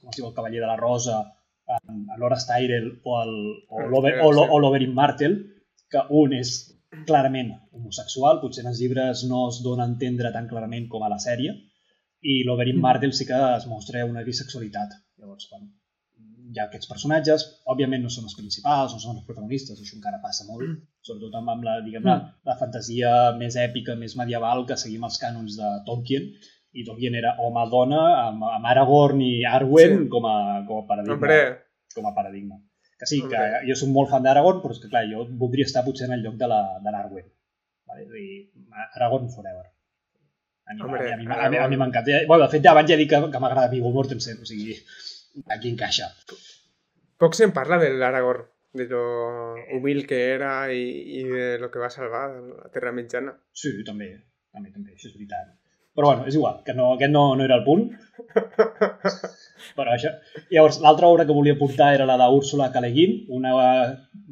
com 0.00 0.10
es 0.10 0.16
diu, 0.16 0.26
el 0.28 0.34
Cavaller 0.34 0.60
de 0.60 0.66
la 0.70 0.76
Rosa, 0.80 1.18
Horace 2.20 2.46
Tyrell 2.50 2.88
o 3.04 3.18
l'Ober- 3.90 4.16
sí, 4.20 4.58
l'Oberyn 4.60 4.92
Martell, 4.94 5.36
que 5.90 6.02
un 6.10 6.32
és 6.36 6.50
clarament 7.06 7.52
homosexual, 7.72 8.40
potser 8.40 8.62
en 8.64 8.68
els 8.70 8.80
llibres 8.80 9.24
no 9.28 9.48
es 9.48 9.62
dona 9.64 9.82
a 9.84 9.86
entendre 9.92 10.30
tan 10.32 10.46
clarament 10.48 10.88
com 10.88 11.02
a 11.02 11.08
la 11.08 11.18
sèrie, 11.18 11.54
i 12.22 12.42
l'Oberyn 12.44 12.76
Mm. 12.78 12.80
Martell 12.88 13.12
sí 13.12 13.26
que 13.26 13.40
es 13.56 13.66
mostra 13.66 14.04
una 14.06 14.22
bisexualitat. 14.22 14.92
Llavors, 15.18 15.48
bueno, 15.50 15.70
hi 16.52 16.58
ha 16.60 16.64
aquests 16.68 16.86
personatges, 16.88 17.44
òbviament 17.66 18.02
no 18.02 18.10
són 18.10 18.24
els 18.24 18.34
principals, 18.36 18.92
no 18.92 19.00
són 19.00 19.16
els 19.16 19.24
protagonistes, 19.26 19.80
això 19.80 19.96
encara 19.96 20.20
passa 20.22 20.44
molt, 20.46 20.68
Mm. 20.68 20.76
sobretot 21.02 21.34
amb, 21.34 21.48
amb 21.50 21.64
la, 21.64 21.80
diguem 21.80 22.04
la, 22.04 22.16
la 22.44 22.56
fantasia 22.56 23.32
més 23.38 23.56
èpica, 23.56 23.96
més 23.96 24.16
medieval 24.16 24.64
que 24.66 24.76
seguim 24.76 25.04
els 25.04 25.18
cànons 25.20 25.56
de 25.56 25.70
Tolkien, 25.86 26.30
i 26.74 26.84
Tolkien 26.84 27.14
era 27.14 27.36
home-dona, 27.38 28.00
amb, 28.28 28.42
amb 28.50 28.66
Aragorn 28.66 29.20
i 29.22 29.44
Arwen 29.46 29.98
Sí. 30.04 30.08
com, 30.12 30.26
a, 30.26 30.36
com 30.66 30.82
a 30.82 30.86
paradigma. 30.88 31.14
Hombre, 31.14 31.38
Com 31.94 32.06
a 32.10 32.14
paradigma. 32.14 32.56
Que 32.98 33.06
sí, 33.06 33.20
que 33.20 33.36
Hombre. 33.38 33.60
jo 33.68 33.74
soc 33.78 33.88
molt 33.94 34.10
fan 34.10 34.22
d'Aragorn, 34.24 34.58
però 34.62 34.72
és 34.74 34.80
que 34.82 34.88
clar, 34.90 35.04
jo 35.10 35.24
voldria 35.38 35.64
estar 35.68 35.84
potser 35.86 36.06
en 36.08 36.14
el 36.16 36.22
lloc 36.24 36.34
de 36.40 36.48
la- 36.50 36.80
de 36.82 36.90
l'Arwen. 36.90 37.26
Vale? 37.86 38.06
I 38.18 38.50
Aragorn 38.96 39.28
forever. 39.30 39.66
A 40.66 40.74
mi, 40.74 40.80
Hombre, 40.82 41.12
a 41.12 41.16
mi, 41.16 41.24
a 41.24 41.26
mi, 41.26 41.26
a 41.26 41.26
mi, 41.26 41.32
a 41.46 41.50
mi 41.50 41.56
Aragorn. 41.58 41.78
m'encanta. 41.78 42.10
Bueno, 42.26 42.44
de 42.44 42.50
fet, 42.50 42.62
ja 42.64 42.70
abans 42.72 42.90
ja 42.90 42.96
dit 42.96 43.08
que, 43.10 43.20
que 43.30 43.38
m'agrada 43.42 43.68
Viggo 43.68 43.90
Mortensen, 43.92 44.40
o 44.42 44.46
sigui, 44.46 44.74
aquí 45.48 45.68
encaixa. 45.70 46.08
poc 47.18 47.34
se'n 47.34 47.52
parla 47.52 47.78
del 47.78 48.02
Aragorn, 48.02 48.46
de 48.74 48.88
lo 48.88 49.54
humil 49.76 50.06
que 50.06 50.18
era 50.34 50.72
i, 50.72 50.82
i 51.20 51.24
de 51.24 51.58
lo 51.58 51.70
que 51.70 51.78
va 51.78 51.90
salvar 51.90 52.30
la 52.30 52.70
Terra 52.72 52.90
Mitjana. 52.92 53.36
Sí, 53.52 53.70
també, 53.84 54.08
també, 54.50 54.70
també, 54.72 54.92
això 54.96 55.06
és 55.08 55.14
veritat. 55.14 55.54
Però 55.94 56.10
bueno, 56.10 56.24
és 56.26 56.34
igual, 56.34 56.56
que 56.66 56.74
no, 56.74 56.92
aquest 56.96 57.12
no, 57.14 57.24
no 57.38 57.44
era 57.44 57.60
el 57.60 57.66
punt. 57.66 57.84
Però 59.78 59.92
això... 59.94 60.10
Llavors, 60.50 60.80
l'altra 60.82 61.10
obra 61.10 61.26
que 61.26 61.36
volia 61.36 61.58
portar 61.58 61.92
era 61.94 62.08
la 62.08 62.16
d'Úrsula 62.24 62.70
K. 62.74 62.82
Le 62.82 62.90
Guin, 62.96 63.14
una, 63.36 63.52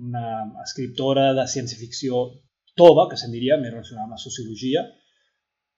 una 0.08 0.24
escriptora 0.64 1.30
de 1.38 1.46
ciència-ficció 1.52 2.24
tova, 2.78 3.06
que 3.10 3.20
se'n 3.20 3.34
diria, 3.34 3.60
més 3.62 3.70
relacionada 3.70 4.08
amb 4.08 4.18
la 4.18 4.24
sociologia, 4.24 4.82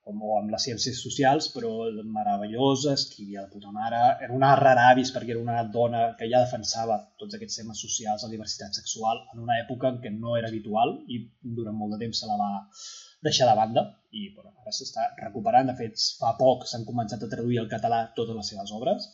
com 0.04 0.20
o 0.20 0.34
amb 0.36 0.52
les 0.52 0.64
ciències 0.68 0.98
socials, 1.00 1.46
però 1.52 1.70
meravellosa, 2.16 2.92
escrivia 2.98 3.44
de 3.44 3.52
puta 3.52 3.70
mare, 3.72 4.00
era 4.26 4.34
una 4.36 4.52
rara 4.60 4.90
avis 4.90 5.12
perquè 5.14 5.32
era 5.32 5.40
una 5.40 5.62
dona 5.76 6.02
que 6.18 6.28
ja 6.32 6.42
defensava 6.42 6.98
tots 7.20 7.38
aquests 7.38 7.60
temes 7.62 7.80
socials, 7.86 8.26
la 8.26 8.32
diversitat 8.34 8.76
sexual, 8.80 9.22
en 9.32 9.40
una 9.46 9.56
època 9.62 9.88
en 9.92 10.02
què 10.04 10.12
no 10.12 10.36
era 10.40 10.52
habitual 10.52 10.98
i 11.08 11.22
durant 11.60 11.78
molt 11.78 11.96
de 11.96 12.02
temps 12.04 12.20
se 12.20 12.28
la 12.28 12.36
va 12.40 12.50
deixar 13.26 13.48
de 13.50 13.56
banda 13.58 13.82
i 14.14 14.28
bueno, 14.34 14.52
ara 14.62 14.72
s'està 14.76 15.08
recuperant. 15.20 15.68
De 15.70 15.76
fet, 15.78 16.00
fa 16.20 16.34
poc 16.38 16.66
s'han 16.70 16.84
començat 16.88 17.22
a 17.24 17.30
traduir 17.32 17.60
al 17.62 17.70
català 17.70 18.00
totes 18.18 18.36
les 18.38 18.50
seves 18.52 18.72
obres. 18.78 19.06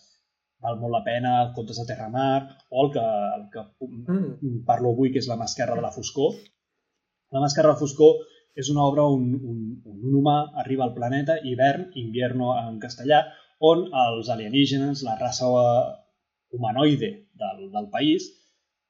Val 0.61 0.77
molt 0.81 0.93
la 0.93 1.05
pena, 1.07 1.31
Contes 1.57 1.79
de 1.81 1.87
Terramar, 1.89 2.41
o 2.69 2.83
el 2.85 2.91
que, 2.97 3.05
el 3.37 3.47
que 3.55 3.63
Mm. 3.89 4.65
parlo 4.67 4.91
avui, 4.93 5.13
que 5.13 5.19
és 5.23 5.29
La 5.29 5.39
mascarra 5.41 5.75
de 5.79 5.85
la 5.87 5.93
foscor. 5.95 6.35
La 7.33 7.41
mascarra 7.41 7.71
de 7.71 7.75
la 7.75 7.81
foscor 7.81 8.19
és 8.61 8.69
una 8.69 8.85
obra 8.85 9.07
on 9.07 9.23
un, 9.41 9.81
un, 9.87 10.01
un 10.05 10.19
humà 10.19 10.37
arriba 10.63 10.85
al 10.85 10.93
planeta, 10.95 11.39
hivern, 11.45 11.87
invierno 11.95 12.51
en 12.59 12.79
castellà, 12.83 13.23
on 13.61 13.87
els 14.03 14.29
alienígenes, 14.29 15.05
la 15.07 15.17
raça 15.21 15.49
humanoide 16.51 17.11
del, 17.41 17.71
del 17.73 17.89
país, 17.95 18.27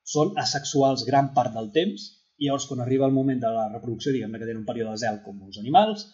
són 0.03 0.33
asexuals 0.43 1.05
gran 1.07 1.35
part 1.37 1.55
del 1.55 1.71
temps 1.77 2.09
i 2.41 2.49
llavors 2.49 2.67
quan 2.69 2.81
arriba 2.83 3.07
el 3.07 3.17
moment 3.17 3.41
de 3.43 3.53
la 3.55 3.69
reproducció, 3.71 4.13
diguem 4.17 4.33
que 4.37 4.47
tenen 4.47 4.63
un 4.63 4.69
període 4.69 4.97
de 4.97 5.03
zel 5.05 5.21
com 5.25 5.41
els 5.47 5.61
animals, 5.63 6.07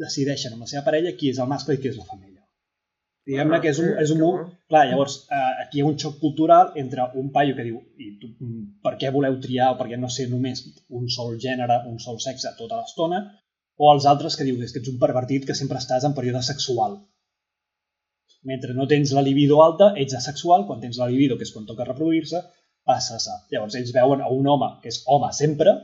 decideixen 0.00 0.56
amb 0.56 0.64
la 0.64 0.70
seva 0.72 0.86
parella 0.86 1.16
qui 1.16 1.32
és 1.32 1.40
el 1.42 1.50
mascle 1.50 1.76
i 1.76 1.82
qui 1.82 1.90
és 1.92 1.98
la 2.00 2.06
femella. 2.08 2.38
Diguem-ne 3.28 3.58
Ah, 3.58 3.60
que 3.62 3.70
és 3.70 3.78
un, 3.82 3.90
és 4.02 4.10
un, 4.14 4.22
bo. 4.24 4.30
Clar, 4.72 4.86
llavors, 4.90 5.16
eh, 5.38 5.50
aquí 5.64 5.78
hi 5.78 5.82
ha 5.82 5.88
un 5.90 5.98
xoc 6.02 6.16
cultural 6.22 6.72
entre 6.82 7.04
un 7.22 7.28
paio 7.34 7.56
que 7.58 7.66
diu 7.66 7.76
i 8.04 8.08
tu, 8.22 8.30
mm, 8.32 8.62
per 8.86 8.94
què 9.02 9.12
voleu 9.16 9.36
triar 9.44 9.68
o 9.74 9.76
per 9.80 9.86
què 9.90 9.98
no 10.00 10.08
ser 10.14 10.26
només 10.30 10.62
un 11.00 11.10
sol 11.16 11.36
gènere, 11.44 11.76
un 11.92 12.00
sol 12.06 12.18
sexe 12.26 12.54
tota 12.58 12.80
l'estona, 12.80 13.20
o 13.76 13.92
els 13.92 14.06
altres 14.12 14.36
que 14.36 14.46
diu 14.48 14.56
és 14.64 14.72
que 14.72 14.80
ets 14.82 14.92
un 14.92 14.98
pervertit 15.04 15.46
que 15.50 15.58
sempre 15.60 15.78
estàs 15.82 16.06
en 16.08 16.16
període 16.16 16.42
sexual. 16.48 16.96
Mentre 18.50 18.74
no 18.74 18.88
tens 18.88 19.12
la 19.12 19.22
libido 19.28 19.60
alta, 19.62 19.92
ets 20.02 20.16
asexual, 20.16 20.66
quan 20.66 20.80
tens 20.80 20.98
la 21.00 21.10
libido, 21.12 21.36
que 21.36 21.46
és 21.48 21.52
quan 21.52 21.68
toca 21.68 21.88
reproduir-se, 21.88 22.40
passes 22.86 23.28
a... 23.30 23.38
Llavors 23.52 23.76
ells 23.78 23.94
veuen 23.96 24.22
a 24.24 24.30
un 24.34 24.46
home 24.48 24.70
que 24.82 24.92
és 24.92 25.02
home 25.06 25.30
sempre 25.36 25.76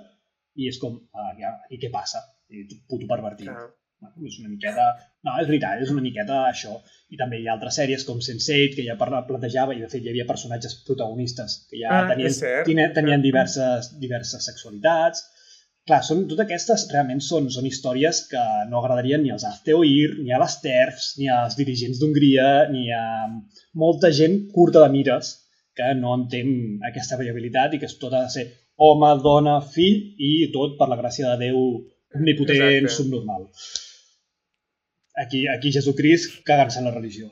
i 0.56 0.70
és 0.70 0.78
com, 0.82 0.96
ah, 1.16 1.32
ja, 1.40 1.52
i 1.70 1.80
què 1.82 1.90
passa? 1.92 2.22
I 2.48 2.64
tu, 2.68 2.78
puto 2.88 3.08
pervertit. 3.10 3.50
Clar. 3.50 3.68
Bueno, 4.00 4.28
és 4.28 4.36
una 4.40 4.50
miqueta... 4.52 4.90
No, 5.24 5.34
és 5.40 5.48
veritat, 5.48 5.80
és 5.82 5.92
una 5.92 6.04
miqueta 6.04 6.42
això. 6.50 6.74
I 7.12 7.18
també 7.20 7.40
hi 7.40 7.46
ha 7.48 7.54
altres 7.56 7.78
sèries 7.80 8.04
com 8.08 8.20
Sense8, 8.24 8.76
que 8.76 8.84
ja 8.86 8.96
parla, 9.00 9.22
plantejava, 9.28 9.74
i 9.74 9.80
de 9.84 9.88
fet 9.92 10.04
hi 10.04 10.10
havia 10.12 10.26
personatges 10.28 10.76
protagonistes 10.86 11.62
que 11.70 11.80
ja 11.80 11.94
Ah, 11.94 12.02
tenien, 12.10 12.34
tenien, 12.68 12.92
tenien 12.96 13.24
diverses, 13.24 13.94
diverses 14.02 14.44
sexualitats. 14.50 15.24
Clar, 15.86 16.00
són, 16.02 16.24
totes 16.26 16.44
aquestes 16.44 16.84
realment 16.90 17.22
són, 17.22 17.46
són 17.54 17.66
històries 17.68 18.24
que 18.30 18.42
no 18.70 18.80
agradarien 18.80 19.22
ni 19.22 19.32
als 19.32 19.46
Azteoir, 19.46 20.16
ni 20.18 20.34
a 20.34 20.40
les 20.42 20.56
TERFs, 20.64 21.12
ni 21.20 21.30
als 21.30 21.56
dirigents 21.58 22.00
d'Hongria, 22.02 22.48
ni 22.72 22.88
a 22.92 23.04
molta 23.82 24.10
gent 24.10 24.40
curta 24.54 24.82
de 24.82 24.90
mires 24.96 25.36
que 25.76 25.90
no 25.98 26.14
entén 26.16 26.80
aquesta 26.88 27.18
variabilitat 27.20 27.74
i 27.76 27.80
que 27.82 27.90
tot 28.00 28.14
ha 28.16 28.22
de 28.26 28.32
ser 28.32 28.46
home, 28.76 29.10
dona, 29.24 29.58
fill 29.60 30.14
i 30.18 30.50
tot 30.54 30.76
per 30.78 30.88
la 30.88 30.98
gràcia 31.00 31.30
de 31.34 31.46
Déu 31.46 31.58
omnipotent, 32.16 32.84
Exacte. 32.84 32.94
subnormal. 32.96 33.46
Aquí, 35.22 35.46
aquí 35.48 35.72
Jesucrist 35.72 36.42
cagant-se 36.44 36.78
en 36.80 36.86
la 36.88 36.94
religió. 36.94 37.28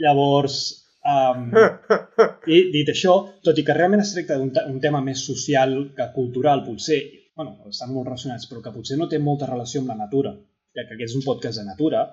Llavors, 0.00 0.56
um, 1.04 1.50
i 2.56 2.60
dit 2.72 2.88
això, 2.92 3.16
tot 3.44 3.58
i 3.60 3.64
que 3.64 3.76
realment 3.76 4.00
es 4.04 4.12
tracta 4.16 4.38
d'un 4.40 4.52
te- 4.56 4.64
un 4.70 4.78
tema 4.80 5.02
més 5.04 5.24
social 5.28 5.74
que 5.96 6.06
cultural, 6.14 6.64
potser, 6.64 7.00
bueno, 7.36 7.58
estan 7.68 7.92
molt 7.92 8.08
relacionats, 8.08 8.48
però 8.48 8.62
que 8.64 8.72
potser 8.72 8.96
no 9.00 9.08
té 9.08 9.18
molta 9.20 9.48
relació 9.50 9.82
amb 9.82 9.92
la 9.92 9.98
natura, 10.00 10.32
ja 10.76 10.84
que 10.88 10.96
aquest 10.96 11.12
és 11.12 11.18
un 11.20 11.24
podcast 11.28 11.60
de 11.60 11.66
natura, 11.68 12.06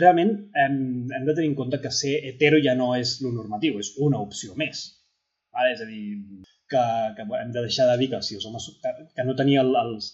realment 0.00 0.32
hem, 0.64 0.76
hem 1.16 1.24
de 1.28 1.34
tenir 1.34 1.50
en 1.52 1.56
compte 1.58 1.80
que 1.80 1.90
ser 1.94 2.18
hetero 2.28 2.58
ja 2.64 2.74
no 2.78 2.92
és 2.98 3.16
lo 3.24 3.32
normatiu, 3.32 3.78
és 3.82 3.94
una 3.98 4.20
opció 4.20 4.54
més. 4.60 4.84
Vale? 5.56 5.72
És 5.72 5.80
a 5.80 5.88
dir, 5.88 6.04
que, 6.68 6.84
que 7.16 7.24
hem 7.40 7.50
de 7.54 7.62
deixar 7.64 7.86
de 7.92 7.98
dir 8.02 8.10
que 8.12 8.22
si 8.22 8.36
els 8.38 8.46
homes 8.48 8.70
que, 8.82 8.92
que 9.16 9.24
no 9.24 9.34
tenia 9.38 9.62
el, 9.64 9.70
els, 9.82 10.08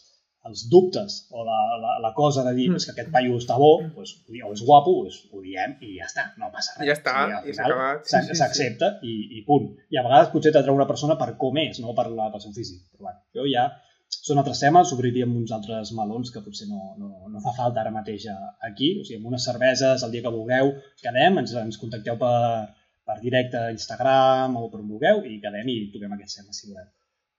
els 0.47 0.65
dubtes 0.71 1.17
o 1.31 1.45
la, 1.47 1.59
la, 1.83 1.93
la 2.03 2.11
cosa 2.15 2.43
de 2.47 2.53
dir 2.59 2.69
Mm. 2.69 2.75
mm. 2.77 2.85
que 2.87 2.93
aquest 2.95 3.11
paio 3.15 3.37
està 3.39 3.57
bo 3.59 3.73
pues, 3.95 4.13
o 4.29 4.53
és 4.53 4.63
guapo, 4.67 4.95
pues, 5.03 5.21
ho 5.33 5.41
diem 5.43 5.77
i 5.81 5.97
ja 6.01 6.07
està, 6.11 6.25
no 6.39 6.51
passa 6.55 6.75
res. 6.79 6.89
Ja 6.91 6.97
està, 6.99 7.15
i 7.47 7.55
s'ha 7.55 7.67
acabat. 7.69 8.03
Sí, 8.05 8.11
s'a- 8.17 8.23
sí, 8.27 8.29
sí. 8.35 8.39
S'accepta 8.43 8.89
i, 9.07 9.15
i 9.39 9.45
punt. 9.47 9.71
I 9.91 9.99
a 9.99 10.05
vegades 10.07 10.31
potser 10.35 10.53
t'atreu 10.55 10.75
una 10.79 10.87
persona 10.91 11.17
per 11.19 11.33
com 11.39 11.59
és, 11.63 11.79
no 11.83 11.95
per, 11.99 12.09
la, 12.11 12.29
pel 12.35 12.43
seu 12.45 12.53
físic. 12.59 12.83
Però 12.93 13.09
bueno, 13.09 13.23
jo 13.39 13.47
ja 13.51 13.69
són 14.21 14.39
altres 14.41 14.61
temes, 14.63 14.93
obriríem 14.95 15.33
uns 15.39 15.53
altres 15.57 15.91
melons 15.99 16.31
que 16.35 16.43
potser 16.45 16.69
no, 16.71 16.93
no, 17.01 17.11
no 17.33 17.43
fa 17.45 17.55
falta 17.57 17.83
ara 17.83 17.95
mateix 17.95 18.29
aquí. 18.69 18.93
O 19.01 19.05
sigui, 19.07 19.19
amb 19.21 19.31
unes 19.33 19.47
cerveses, 19.49 20.05
el 20.07 20.15
dia 20.15 20.25
que 20.27 20.35
vulgueu, 20.35 20.73
quedem, 21.03 21.41
ens, 21.43 21.55
ens 21.59 21.81
contacteu 21.81 22.19
per, 22.21 22.33
per 23.09 23.19
directe 23.23 23.59
a 23.59 23.73
Instagram 23.75 24.59
o 24.61 24.69
per 24.71 24.83
on 24.83 24.91
vulgueu 24.95 25.25
i 25.29 25.39
quedem 25.43 25.71
i 25.73 25.79
toquem 25.95 26.15
aquests 26.17 26.41
temes 26.41 26.61
si 26.61 26.71
voleu. 26.71 26.91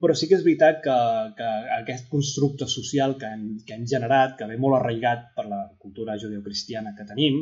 Però 0.04 0.16
sí 0.18 0.28
que 0.28 0.36
és 0.36 0.44
veritat 0.44 0.82
que, 0.84 0.94
que 1.38 1.50
aquest 1.78 2.10
constructe 2.12 2.66
social 2.68 3.14
que 3.20 3.30
hem, 3.30 3.44
que 3.64 3.76
hem 3.76 3.86
generat, 3.88 4.34
que 4.38 4.48
ve 4.50 4.58
molt 4.60 4.80
arraigat 4.80 5.30
per 5.38 5.46
la 5.48 5.62
cultura 5.80 6.18
judeocristiana 6.20 6.92
que 6.98 7.06
tenim, 7.08 7.38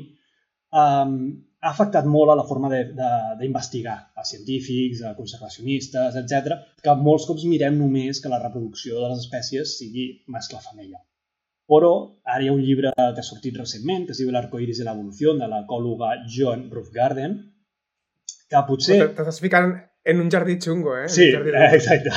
um, 0.73 1.17
ha 1.63 1.71
afectat 1.71 2.09
molt 2.11 2.33
a 2.33 2.37
la 2.39 2.45
forma 2.49 2.69
d'investigar 2.73 3.95
a 4.19 4.25
científics, 4.27 5.05
a 5.07 5.15
conservacionistes, 5.15 6.19
etc, 6.19 6.59
que 6.83 6.97
molts 6.99 7.29
cops 7.29 7.47
mirem 7.47 7.79
només 7.79 8.21
que 8.21 8.33
la 8.33 8.43
reproducció 8.43 8.99
de 8.99 9.13
les 9.13 9.23
espècies 9.23 9.77
sigui 9.79 10.09
mascle-femella. 10.35 10.99
Però 11.71 11.93
ara 12.27 12.43
hi 12.43 12.51
ha 12.51 12.57
un 12.57 12.65
llibre 12.67 12.91
que 12.97 13.23
ha 13.23 13.25
sortit 13.29 13.57
recentment, 13.61 14.09
que 14.09 14.17
es 14.17 14.21
diu 14.21 14.33
L'arcoiris 14.35 14.83
de 14.83 14.89
l'evolució, 14.89 15.37
de 15.39 15.49
l'ecòloga 15.49 16.17
Joan 16.27 16.67
Roughgarden, 16.75 17.39
que 18.51 18.67
potser... 18.69 18.99
T'estàs 19.15 19.41
ficant 19.45 19.71
en 20.05 20.21
un 20.21 20.31
jardí 20.35 20.59
xungo, 20.61 20.97
eh? 20.99 21.09
Sí, 21.09 21.31
jardí 21.33 21.55
eh, 21.55 21.69
exacte. 21.79 22.13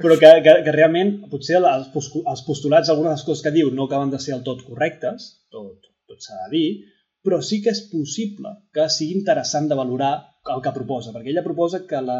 Però 0.00 0.16
que, 0.20 0.30
que, 0.44 0.54
que 0.64 0.72
realment 0.74 1.18
potser 1.30 1.60
els 1.60 1.90
postulats, 1.92 2.88
algunes 2.88 3.12
de 3.12 3.16
les 3.16 3.26
coses 3.28 3.44
que 3.44 3.52
diu 3.54 3.70
no 3.74 3.88
acaben 3.88 4.10
de 4.14 4.20
ser 4.22 4.34
del 4.34 4.46
tot 4.46 4.64
correctes, 4.64 5.28
tot, 5.52 5.92
tot 6.08 6.24
s'ha 6.24 6.46
de 6.46 6.50
dir, 6.56 6.68
però 7.28 7.42
sí 7.44 7.60
que 7.64 7.74
és 7.76 7.84
possible 7.92 8.54
que 8.72 8.88
sigui 8.92 9.14
interessant 9.20 9.68
de 9.68 9.76
valorar 9.78 10.12
el 10.54 10.62
que 10.64 10.72
proposa, 10.72 11.12
perquè 11.12 11.34
ella 11.34 11.44
proposa 11.44 11.82
que, 11.88 12.00
la, 12.00 12.18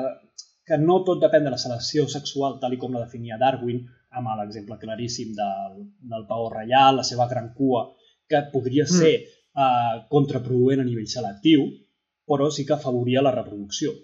que 0.69 0.77
no 0.83 0.99
tot 1.07 1.23
depèn 1.23 1.47
de 1.47 1.55
la 1.55 1.61
selecció 1.61 2.05
sexual 2.13 2.59
tal 2.61 2.77
i 2.77 2.81
com 2.83 2.93
la 2.93 3.07
definia 3.07 3.41
Darwin, 3.41 3.81
amb 4.19 4.29
l'exemple 4.41 4.77
claríssim 4.83 5.33
del, 5.37 5.81
del 6.13 6.27
paó 6.29 6.51
reial, 6.53 7.01
la 7.01 7.07
seva 7.09 7.27
gran 7.31 7.55
cua, 7.57 7.87
que 8.29 8.43
podria 8.53 8.85
Mm. 8.85 8.99
ser 9.01 9.15
eh, 9.17 9.97
contraproduent 10.13 10.85
a 10.85 10.87
nivell 10.87 11.09
selectiu, 11.09 11.65
però 12.29 12.51
sí 12.53 12.67
que 12.69 12.77
afavoria 12.77 13.25
la 13.25 13.33
reproducció. 13.33 13.95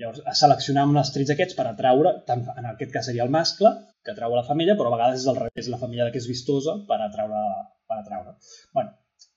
Llavors, 0.00 0.24
a 0.26 0.34
seleccionar 0.34 0.88
amb 0.88 0.98
els 0.98 1.12
trets 1.14 1.30
aquests 1.30 1.54
per 1.54 1.68
atraure, 1.70 2.16
tant 2.26 2.42
en 2.56 2.66
aquest 2.72 2.90
cas 2.96 3.06
seria 3.06 3.22
el 3.28 3.30
mascle, 3.30 3.70
que 4.04 4.12
atrau 4.12 4.34
la 4.34 4.46
femella, 4.48 4.74
però 4.80 4.90
a 4.90 4.96
vegades 4.96 5.20
és 5.22 5.28
al 5.30 5.38
revés, 5.44 5.68
la 5.70 5.78
femella 5.78 6.10
que 6.10 6.18
és 6.18 6.26
vistosa 6.32 6.80
per 6.88 6.98
atraure. 7.04 7.44
Per 7.84 7.98
atraure. 8.00 8.30
Bueno, 8.72 8.90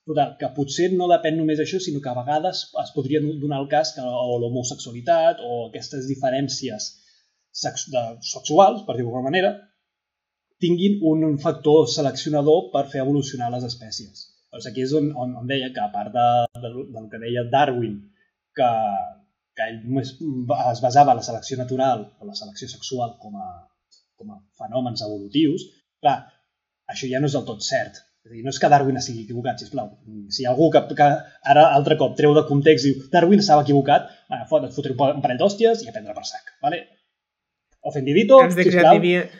total, 0.08 0.34
que 0.40 0.48
potser 0.56 0.88
no 0.94 1.08
depèn 1.10 1.36
només 1.38 1.60
d'això, 1.60 1.80
sinó 1.82 2.00
que 2.04 2.10
a 2.10 2.16
vegades 2.18 2.64
es 2.82 2.94
podria 2.94 3.20
donar 3.24 3.60
el 3.62 3.68
cas 3.72 3.92
que 3.96 4.04
o 4.04 4.38
l'homosexualitat 4.42 5.42
o 5.44 5.66
aquestes 5.68 6.08
diferències 6.10 6.88
sex 7.62 7.88
de, 7.92 8.02
sexuals, 8.32 8.84
per 8.86 8.96
dir-ho 8.96 9.22
manera, 9.24 9.52
tinguin 10.62 10.98
un 11.06 11.38
factor 11.42 11.86
seleccionador 11.90 12.68
per 12.72 12.88
fer 12.92 13.04
evolucionar 13.04 13.50
les 13.54 13.66
espècies. 13.68 14.26
Doncs 14.52 14.66
aquí 14.70 14.84
és 14.84 14.94
on, 14.96 15.10
on, 15.22 15.34
on 15.42 15.50
deia 15.50 15.70
que, 15.74 15.82
a 15.84 15.92
part 15.94 16.14
de, 16.14 16.26
de, 16.62 16.70
del 16.94 17.08
que 17.12 17.20
deia 17.22 17.44
Darwin, 17.52 17.98
que, 18.58 18.70
que 19.58 19.68
ell 19.70 19.80
només 19.84 20.14
es 20.16 20.82
basava 20.84 21.14
en 21.14 21.20
la 21.20 21.26
selecció 21.26 21.58
natural 21.60 22.06
o 22.18 22.28
la 22.30 22.36
selecció 22.38 22.70
sexual 22.72 23.14
com 23.22 23.36
a, 23.38 23.48
com 24.18 24.34
a 24.34 24.40
fenòmens 24.60 25.04
evolutius, 25.06 25.68
clar, 26.02 26.18
això 26.94 27.10
ja 27.10 27.20
no 27.20 27.30
és 27.30 27.36
del 27.36 27.46
tot 27.50 27.64
cert. 27.66 28.00
És 28.28 28.34
a 28.34 28.36
dir, 28.36 28.42
no 28.44 28.52
és 28.52 28.58
que 28.60 28.68
Darwin 28.68 28.98
estigui 29.00 29.22
equivocat, 29.24 29.62
sisplau. 29.62 29.86
Si 30.28 30.42
hi 30.42 30.46
ha 30.46 30.50
algú 30.52 30.68
que, 30.74 30.82
que 30.98 31.06
ara 31.48 31.62
altre 31.72 31.96
cop 31.96 32.12
treu 32.18 32.34
de 32.36 32.42
context 32.48 32.84
i 32.84 32.92
diu 32.92 33.06
Darwin 33.14 33.40
estava 33.40 33.64
equivocat, 33.64 34.10
bueno, 34.28 34.44
fot, 34.50 34.66
et 34.68 34.74
fotré 34.76 34.92
un 34.92 35.22
parell 35.24 35.40
d'hòsties 35.40 35.84
i 35.86 35.88
a 35.88 35.94
prendre 35.96 36.12
per 36.16 36.26
sac. 36.28 36.52
¿vale? 36.62 36.82
Ofendidito, 37.88 38.42
Los 38.44 38.54
de 38.56 38.64
sisplau. 38.68 38.82
creatividad. 38.98 39.30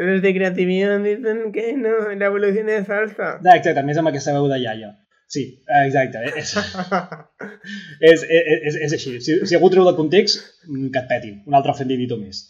Los 0.00 0.22
de 0.22 0.34
creatividad 0.34 0.98
dicen 1.00 1.52
que 1.52 1.76
no, 1.76 2.10
la 2.16 2.26
evolución 2.26 2.68
es 2.68 2.86
falsa. 2.86 3.38
Ah, 3.44 3.54
exacte, 3.56 3.82
més 3.86 3.98
amb 4.00 4.10
aquesta 4.10 4.34
veu 4.34 4.48
de 4.50 4.58
iaia. 4.62 4.90
Sí, 5.28 5.44
exacte. 5.84 6.24
eh, 6.24 6.32
És, 6.40 6.54
és, 8.10 8.22
és, 8.22 8.62
és, 8.70 8.76
és 8.88 8.94
així. 8.98 9.18
Si, 9.20 9.38
si 9.46 9.56
algú 9.58 9.70
treu 9.70 9.86
de 9.86 9.94
context, 9.98 10.40
mm, 10.66 10.90
que 10.94 11.02
et 11.04 11.08
petin. 11.10 11.38
Un 11.46 11.54
altre 11.58 11.74
ofendidito 11.74 12.18
més. 12.18 12.42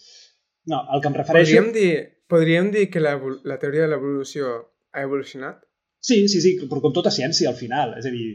No, 0.71 0.83
el 0.95 1.03
que 1.03 1.11
em 1.11 1.17
refereixo... 1.21 1.57
Podríem 1.57 1.73
dir, 1.75 1.93
podríem 2.31 2.71
dir 2.75 2.87
que 2.93 3.01
la, 3.03 3.17
la 3.45 3.59
teoria 3.59 3.87
de 3.87 3.93
l'evolució 3.95 4.53
ha 4.99 5.07
evolucionat? 5.07 5.63
Sí, 6.09 6.21
sí, 6.31 6.43
sí, 6.45 6.55
però 6.71 6.83
com 6.83 6.95
tota 6.97 7.15
ciència 7.15 7.49
al 7.51 7.57
final. 7.59 7.97
És 7.99 8.07
a 8.07 8.13
dir, 8.15 8.27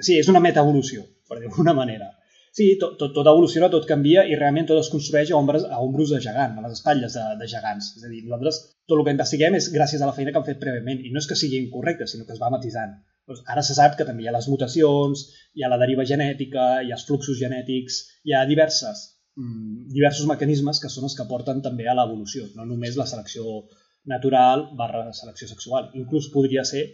sí, 0.00 0.18
és 0.18 0.30
una 0.32 0.42
metaevolució, 0.44 1.06
per 1.28 1.38
dir-ho 1.38 1.48
d'alguna 1.48 1.74
manera. 1.80 2.12
Sí, 2.54 2.68
tot, 2.78 2.92
tot, 3.00 3.10
tot 3.16 3.26
evoluciona, 3.26 3.66
tot 3.70 3.86
canvia 3.88 4.22
i 4.30 4.36
realment 4.38 4.68
tot 4.68 4.78
es 4.78 4.88
construeix 4.92 5.32
a 5.32 5.38
ombres, 5.40 5.64
a 5.66 5.80
ombros 5.82 6.12
de 6.14 6.20
gegant, 6.22 6.52
a 6.54 6.62
les 6.62 6.76
espatlles 6.76 7.16
de, 7.18 7.24
de 7.40 7.48
gegants. 7.50 7.88
És 7.98 8.04
a 8.06 8.10
dir, 8.12 8.20
nosaltres 8.26 8.60
tot 8.86 8.94
el 9.00 9.02
que 9.08 9.14
investiguem 9.16 9.56
és 9.58 9.72
gràcies 9.74 10.04
a 10.04 10.10
la 10.10 10.14
feina 10.14 10.30
que 10.30 10.38
han 10.38 10.46
fet 10.46 10.60
prèviament 10.60 11.02
i 11.02 11.10
no 11.10 11.22
és 11.22 11.26
que 11.30 11.38
sigui 11.40 11.58
incorrecte, 11.58 12.06
sinó 12.06 12.28
que 12.28 12.36
es 12.36 12.42
va 12.42 12.52
matisant. 12.54 12.94
Doncs 13.26 13.42
ara 13.50 13.64
se 13.66 13.74
sap 13.74 13.96
que 13.98 14.06
també 14.06 14.22
hi 14.22 14.30
ha 14.30 14.36
les 14.36 14.46
mutacions, 14.52 15.24
hi 15.56 15.64
ha 15.64 15.72
la 15.72 15.80
deriva 15.82 16.06
genètica, 16.06 16.68
hi 16.84 16.92
ha 16.92 16.98
els 16.98 17.06
fluxos 17.08 17.40
genètics, 17.40 17.98
hi 18.28 18.36
ha 18.36 18.44
diverses, 18.46 19.02
mm, 19.40 19.88
diversos 19.96 20.30
mecanismes 20.30 20.78
que 20.82 20.92
són 20.92 21.08
els 21.08 21.18
que 21.18 21.26
porten 21.30 21.64
també 21.64 21.88
a 21.88 21.96
l'evolució, 21.98 22.46
no 22.54 22.68
només 22.70 23.00
la 23.00 23.08
selecció 23.10 23.64
natural 24.04 24.68
barra 24.76 25.06
selecció 25.12 25.48
sexual. 25.48 25.90
Inclús 26.00 26.28
podria 26.32 26.64
ser 26.68 26.84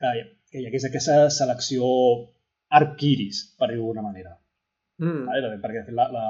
que, 0.00 0.12
que 0.50 0.60
hi 0.60 0.66
hagués 0.68 0.84
aquesta 0.88 1.28
selecció 1.34 1.88
arquiris, 2.68 3.42
per 3.58 3.70
dir-ho 3.70 3.82
d'alguna 3.82 4.04
manera. 4.04 4.34
Mm. 5.00 5.26
Vale? 5.28 5.58
Perquè 5.62 5.82
de 5.82 5.86
fet, 5.88 5.96
la, 5.96 6.08
la, 6.12 6.24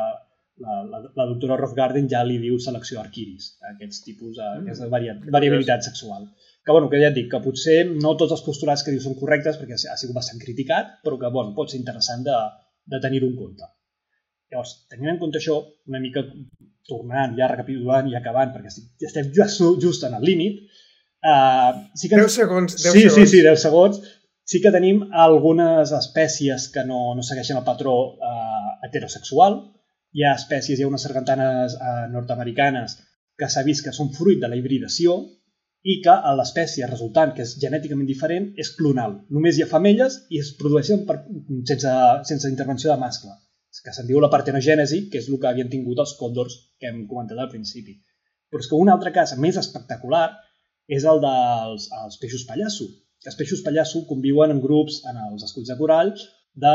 la, 0.62 0.76
la, 0.92 1.00
la 1.16 1.26
doctora 1.30 1.56
Rothgarden 1.58 2.06
ja 2.10 2.20
li 2.26 2.36
diu 2.42 2.58
selecció 2.62 3.00
arquiris, 3.02 3.56
aquests 3.72 4.04
tipus, 4.06 4.38
a 4.38 4.52
Mm. 4.58 4.66
aquesta 4.66 4.88
varia, 4.92 5.16
variabilitat 5.38 5.82
sexual. 5.88 6.28
Que, 6.64 6.72
bueno, 6.72 6.90
que 6.92 7.00
ja 7.00 7.08
et 7.08 7.16
dic, 7.16 7.30
que 7.32 7.40
potser 7.40 7.78
no 7.88 8.14
tots 8.20 8.34
els 8.36 8.44
postulats 8.44 8.82
que 8.84 8.92
diu 8.92 9.00
són 9.00 9.16
correctes 9.18 9.56
perquè 9.58 9.78
ha 9.78 9.96
sigut 9.96 10.14
bastant 10.14 10.40
criticat, 10.42 10.98
però 11.02 11.18
que, 11.18 11.30
bueno, 11.32 11.54
pot 11.56 11.70
ser 11.72 11.80
interessant 11.80 12.22
de, 12.26 12.38
de 12.94 13.00
tenir-ho 13.00 13.30
en 13.30 13.36
compte. 13.36 13.64
Llavors, 14.52 14.74
tenint 14.88 15.12
en 15.12 15.18
compte 15.20 15.40
això, 15.40 15.58
una 15.90 16.00
mica 16.00 16.22
tornant, 16.88 17.34
ja 17.36 17.48
recapitulant 17.50 18.08
i 18.08 18.16
acabant, 18.16 18.52
perquè 18.54 18.72
ja 18.72 19.08
estem 19.10 19.32
just, 19.36 19.60
just 19.82 20.06
en 20.08 20.16
el 20.16 20.24
límit, 20.24 20.62
uh, 21.28 21.74
sí 21.98 22.08
que 22.08 22.20
10 22.20 22.36
segons, 22.40 22.78
10 22.78 22.84
sí, 22.84 23.02
segons. 23.02 23.16
sí, 23.18 23.26
sí, 23.34 23.42
10 23.44 23.66
segons. 23.66 24.00
Sí 24.48 24.62
que 24.64 24.72
tenim 24.72 25.02
algunes 25.12 25.90
espècies 25.92 26.70
que 26.72 26.86
no, 26.88 27.12
no 27.16 27.24
segueixen 27.26 27.58
el 27.58 27.66
patró 27.66 27.96
eh, 28.16 28.70
heterosexual. 28.86 29.58
Hi 30.16 30.24
ha 30.24 30.30
espècies, 30.40 30.78
hi 30.78 30.86
ha 30.86 30.88
unes 30.88 31.04
sargantanes 31.04 31.74
eh, 31.76 32.06
nord-americanes 32.14 32.94
que 33.38 33.50
s'ha 33.52 33.66
vist 33.66 33.84
que 33.84 33.92
són 33.92 34.08
fruit 34.16 34.40
de 34.40 34.48
la 34.48 34.56
hibridació 34.56 35.18
i 35.84 35.98
que 36.04 36.14
l'espècie 36.38 36.88
resultant, 36.88 37.34
que 37.36 37.44
és 37.44 37.52
genèticament 37.60 38.08
diferent, 38.08 38.48
és 38.64 38.72
clonal. 38.78 39.18
Només 39.36 39.58
hi 39.58 39.66
ha 39.66 39.68
femelles 39.74 40.16
i 40.32 40.40
es 40.40 40.54
produeixen 40.56 41.04
per, 41.10 41.18
sense, 41.68 41.92
sense 42.32 42.50
intervenció 42.50 42.90
de 42.90 42.98
mascle, 43.04 43.36
que 43.84 43.94
se'n 43.94 44.08
diu 44.08 44.20
la 44.22 44.30
partenogènesi, 44.32 45.04
que 45.12 45.20
és 45.22 45.28
el 45.30 45.38
que 45.42 45.48
havien 45.50 45.70
tingut 45.72 46.00
els 46.04 46.14
còndors 46.20 46.56
que 46.80 46.90
hem 46.90 47.04
comentat 47.10 47.38
al 47.38 47.50
principi. 47.52 47.98
Però 48.50 48.64
és 48.64 48.70
que 48.70 48.80
un 48.80 48.90
altre 48.92 49.12
cas 49.16 49.34
més 49.44 49.58
espectacular 49.60 50.26
és 50.98 51.04
el 51.12 51.20
dels 51.24 51.86
els 52.00 52.18
peixos 52.22 52.46
pallasso. 52.48 52.88
Els 53.26 53.36
peixos 53.38 53.62
pallasso 53.66 54.04
conviuen 54.08 54.54
en 54.54 54.60
grups 54.64 55.02
en 55.10 55.18
els 55.28 55.44
esculls 55.46 55.68
de 55.70 55.76
corall 55.80 56.12
de 56.58 56.74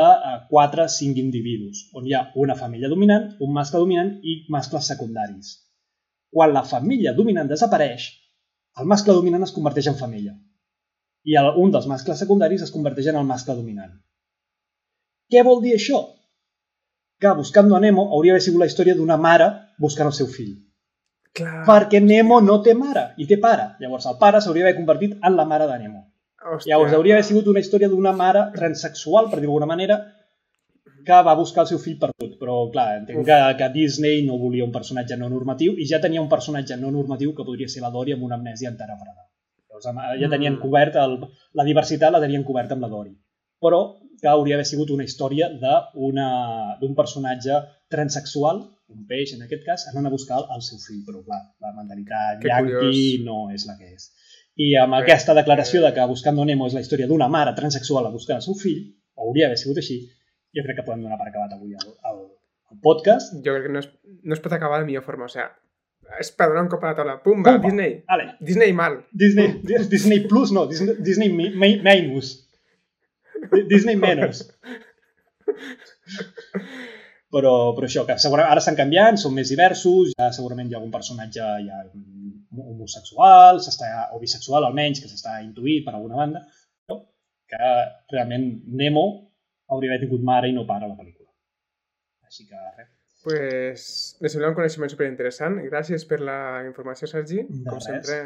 4 0.49 0.83
a 0.83 0.87
5 0.95 1.19
individus, 1.19 1.87
on 1.97 2.05
hi 2.07 2.13
ha 2.15 2.23
una 2.39 2.55
família 2.55 2.91
dominant, 2.91 3.31
un 3.43 3.51
mascle 3.57 3.81
dominant 3.83 4.13
i 4.23 4.35
mascles 4.55 4.87
secundaris. 4.91 5.53
Quan 6.33 6.53
la 6.55 6.63
família 6.69 7.13
dominant 7.17 7.49
desapareix, 7.49 8.05
el 8.79 8.87
mascle 8.93 9.15
dominant 9.17 9.43
es 9.47 9.53
converteix 9.55 9.89
en 9.91 9.99
femella 9.99 10.33
i 11.23 11.35
el, 11.39 11.49
un 11.63 11.71
dels 11.73 11.87
mascles 11.89 12.19
secundaris 12.23 12.63
es 12.65 12.71
converteix 12.75 13.09
en 13.11 13.19
el 13.19 13.27
mascle 13.27 13.55
dominant. 13.59 13.93
Què 15.31 15.43
vol 15.47 15.61
dir 15.63 15.75
això? 15.75 16.01
Que 17.23 17.31
Buscando 17.37 17.75
a 17.77 17.79
Nemo 17.79 18.03
hauria 18.11 18.33
d'haver 18.33 18.43
sigut 18.43 18.59
la 18.59 18.67
història 18.67 18.95
d'una 18.99 19.15
mare 19.25 19.45
buscant 19.79 20.09
el 20.09 20.15
seu 20.17 20.27
fill. 20.27 20.55
Clar. 21.37 21.61
Perquè 21.67 22.01
Nemo 22.03 22.41
no 22.43 22.57
té 22.65 22.73
mare 22.75 23.05
i 23.17 23.27
té 23.29 23.37
pare. 23.45 23.69
Llavors 23.79 24.09
el 24.11 24.17
pare 24.19 24.41
s'hauria 24.43 24.65
d'haver 24.65 24.79
convertit 24.81 25.15
en 25.29 25.37
la 25.39 25.45
mare 25.51 25.69
de 25.69 25.77
Nemo. 25.85 26.01
Hòstia. 26.43 26.73
Llavors 26.73 26.97
hauria 26.97 27.15
d'haver 27.15 27.27
sigut 27.29 27.47
una 27.47 27.63
història 27.63 27.89
d'una 27.89 28.11
mare 28.11 28.49
transsexual, 28.57 29.29
per 29.31 29.39
dir-ho 29.39 29.53
d'alguna 29.53 29.69
manera, 29.71 29.97
que 31.07 31.21
va 31.27 31.33
buscar 31.39 31.63
el 31.63 31.71
seu 31.71 31.79
fill 31.79 31.97
perdut. 32.03 32.35
Però, 32.41 32.57
clar, 32.75 32.89
entenc 32.99 33.25
que, 33.31 33.39
que 33.59 33.69
Disney 33.79 34.25
no 34.27 34.37
volia 34.43 34.67
un 34.67 34.75
personatge 34.75 35.17
no 35.19 35.31
normatiu 35.31 35.73
i 35.79 35.87
ja 35.89 36.01
tenia 36.03 36.21
un 36.21 36.29
personatge 36.29 36.77
no 36.77 36.91
normatiu 36.91 37.33
que 37.37 37.47
podria 37.47 37.71
ser 37.71 37.81
la 37.87 37.91
Dory 37.95 38.13
amb 38.17 38.27
una 38.27 38.35
amnèsia 38.35 38.69
enterafrada. 38.69 39.29
Llavors 39.71 40.19
ja 40.21 40.29
tenien 40.29 40.57
Mm. 40.57 40.61
cobert 40.61 40.95
el, 41.01 41.17
la 41.53 41.63
diversitat, 41.63 42.11
la 42.11 42.19
tenien 42.19 42.43
coberta 42.43 42.75
amb 42.75 42.83
la 42.83 42.91
Dory. 42.91 43.15
Però 43.63 43.81
que 44.23 44.31
hauria 44.31 44.55
d'haver 44.55 44.69
sigut 44.69 44.93
una 44.95 45.03
història 45.03 45.49
d'un 45.59 46.95
personatge 46.95 47.59
transsexual, 47.91 48.61
un 48.93 49.05
peix 49.09 49.33
en 49.35 49.43
aquest 49.43 49.65
cas, 49.67 49.87
anant 49.91 50.07
a 50.07 50.13
buscar 50.13 50.39
el 50.55 50.63
seu 50.63 50.79
fill. 50.79 51.01
Però, 51.07 51.23
clar, 51.27 51.41
la 51.63 51.73
mentalitat 51.75 52.43
yankee 52.47 52.77
curiós. 52.79 53.25
no 53.27 53.39
és 53.51 53.67
la 53.67 53.75
que 53.79 53.91
és. 53.91 54.09
I 54.63 54.75
amb 54.79 54.95
Bé, 54.95 55.01
aquesta 55.03 55.35
declaració 55.35 55.81
eh. 55.81 55.87
de 55.87 55.93
que 55.95 56.05
Buscando 56.07 56.45
Nemo 56.47 56.69
és 56.69 56.77
la 56.77 56.83
història 56.85 57.09
d'una 57.09 57.27
mare 57.35 57.55
transsexual 57.57 58.07
a 58.07 58.13
buscar 58.13 58.37
el 58.37 58.45
seu 58.45 58.55
fill, 58.55 58.85
hauria 59.19 59.49
d'haver 59.49 59.59
sigut 59.59 59.81
així, 59.81 59.99
jo 60.55 60.63
crec 60.63 60.79
que 60.79 60.87
podem 60.87 61.03
donar 61.03 61.17
per 61.19 61.27
acabat 61.31 61.57
avui 61.57 61.73
el, 61.73 61.89
el, 62.11 62.21
el 62.71 62.79
podcast. 62.85 63.35
Jo 63.43 63.57
crec 63.57 63.67
que 63.67 63.73
no 63.75 63.83
es, 63.83 63.89
no 64.23 64.37
es 64.37 64.43
pot 64.45 64.55
acabar 64.55 64.79
de 64.79 64.87
millor 64.91 65.03
forma, 65.03 65.27
o 65.27 65.33
sea, 65.35 65.49
és 66.21 66.31
per 66.37 66.47
donar 66.51 66.63
un 66.67 66.71
cop 66.71 66.83
a 66.85 66.91
la 66.93 66.97
taula. 66.99 67.17
Pumba, 67.25 67.57
Pumba. 67.57 67.67
Disney. 67.67 67.97
Ale, 68.07 68.29
Disney 68.39 68.73
mal. 68.77 69.01
Disney, 69.11 69.59
Disney 69.93 70.23
Plus, 70.29 70.53
no, 70.55 70.67
Disney, 70.69 70.95
Disney 70.99 71.33
mi, 71.33 71.49
mi, 71.49 71.75
Minus. 71.83 72.35
Di- 73.51 73.65
Disney 73.69 73.95
menos. 73.99 74.43
Però, 77.33 77.51
però 77.73 77.87
això, 77.87 78.03
que 78.05 78.15
segurament 78.21 78.51
ara 78.53 78.61
estan 78.61 78.75
canviant, 78.77 79.17
són 79.17 79.33
més 79.33 79.49
diversos, 79.49 80.11
ja 80.13 80.27
segurament 80.35 80.67
hi 80.69 80.75
ha 80.75 80.79
algun 80.79 80.91
personatge 80.93 81.47
ja 81.65 81.79
homosexual, 82.61 83.57
s'està 83.65 83.89
o 84.13 84.19
bisexual 84.21 84.67
almenys, 84.67 85.01
que 85.01 85.09
s'està 85.09 85.39
intuït 85.41 85.81
per 85.87 85.95
alguna 85.95 86.19
banda, 86.19 86.43
no? 86.91 86.99
que 87.49 87.71
realment 88.13 88.45
Nemo 88.77 89.05
hauria 89.73 89.89
d'haver 89.89 90.03
tingut 90.05 90.21
mare 90.29 90.51
i 90.51 90.53
no 90.53 90.67
pare 90.69 90.85
a 90.85 90.91
la 90.91 90.97
pel·lícula. 90.99 91.31
Així 92.29 92.45
que 92.45 92.61
res. 92.77 92.91
Pues, 93.23 93.83
me 94.21 94.29
sembla 94.29 94.49
un 94.51 94.57
coneixement 94.57 94.91
superinteressant. 94.91 95.57
Gràcies 95.71 96.03
per 96.05 96.19
la 96.21 96.37
informació, 96.67 97.07
Sergi. 97.09 97.45
De 97.47 97.63
Com 97.69 97.79
res. 97.79 97.85
sempre, 97.87 98.17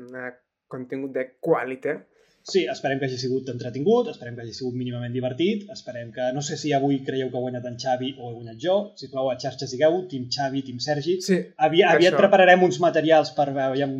un 0.00 0.32
contingut 0.72 1.12
de 1.14 1.26
qualitat. 1.44 2.06
Sí, 2.48 2.62
esperem 2.72 2.98
que 2.98 3.04
hagi 3.08 3.18
sigut 3.20 3.48
entretingut, 3.52 4.06
esperem 4.08 4.34
que 4.36 4.40
hagi 4.46 4.54
sigut 4.56 4.74
mínimament 4.80 5.12
divertit, 5.12 5.66
esperem 5.74 6.08
que, 6.14 6.30
no 6.32 6.40
sé 6.40 6.56
si 6.56 6.72
avui 6.72 7.02
creieu 7.04 7.28
que 7.28 7.36
ha 7.36 7.42
guanyat 7.44 7.66
en 7.68 7.76
Xavi 7.82 8.14
o 8.16 8.30
he 8.30 8.34
guanyat 8.38 8.56
jo, 8.62 8.76
si 8.96 9.10
plau 9.12 9.28
a 9.28 9.34
xarxes 9.42 9.74
digueu, 9.74 9.98
Team 10.08 10.28
Xavi, 10.32 10.62
Team 10.64 10.78
Sergi. 10.80 11.18
Sí, 11.26 11.36
per 11.58 11.66
aviat 11.68 11.98
això. 12.00 12.16
prepararem 12.22 12.62
uns 12.64 12.78
materials 12.80 13.32
per, 13.36 13.50
aviam, 13.66 13.92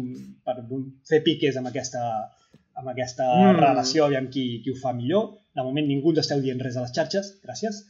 per 0.49 0.57
fer 1.11 1.21
piques 1.27 1.59
amb 1.61 1.69
aquesta, 1.69 2.01
amb 2.81 2.89
aquesta 2.95 3.27
Mm. 3.35 3.59
relació, 3.61 4.07
aviam 4.07 4.29
qui, 4.33 4.63
qui 4.65 4.71
ho 4.73 4.77
fa 4.81 4.95
millor. 4.95 5.29
De 5.55 5.63
moment 5.67 5.87
ningú 5.87 6.11
ens 6.15 6.21
esteu 6.25 6.41
dient 6.41 6.61
res 6.63 6.77
a 6.79 6.83
les 6.87 6.93
xarxes, 6.97 7.35
gràcies. 7.45 7.83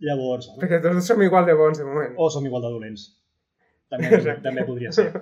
Llavors, 0.00 0.48
home, 0.48 0.62
perquè 0.62 0.80
tots 0.84 1.06
som 1.06 1.20
igual 1.22 1.44
de 1.46 1.54
bons 1.54 1.78
de 1.78 1.84
moment. 1.84 2.14
o 2.16 2.30
som 2.30 2.44
igual 2.46 2.62
de 2.62 2.68
dolents. 2.72 3.04
També, 3.90 4.08
també 4.42 4.64
podria 4.64 4.90
ser. 4.92 5.12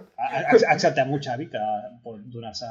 Acceptem-ho, 0.75 1.19
Xavi, 1.21 1.49
que 1.51 1.61
pot 2.03 2.21
donar-se 2.33 2.67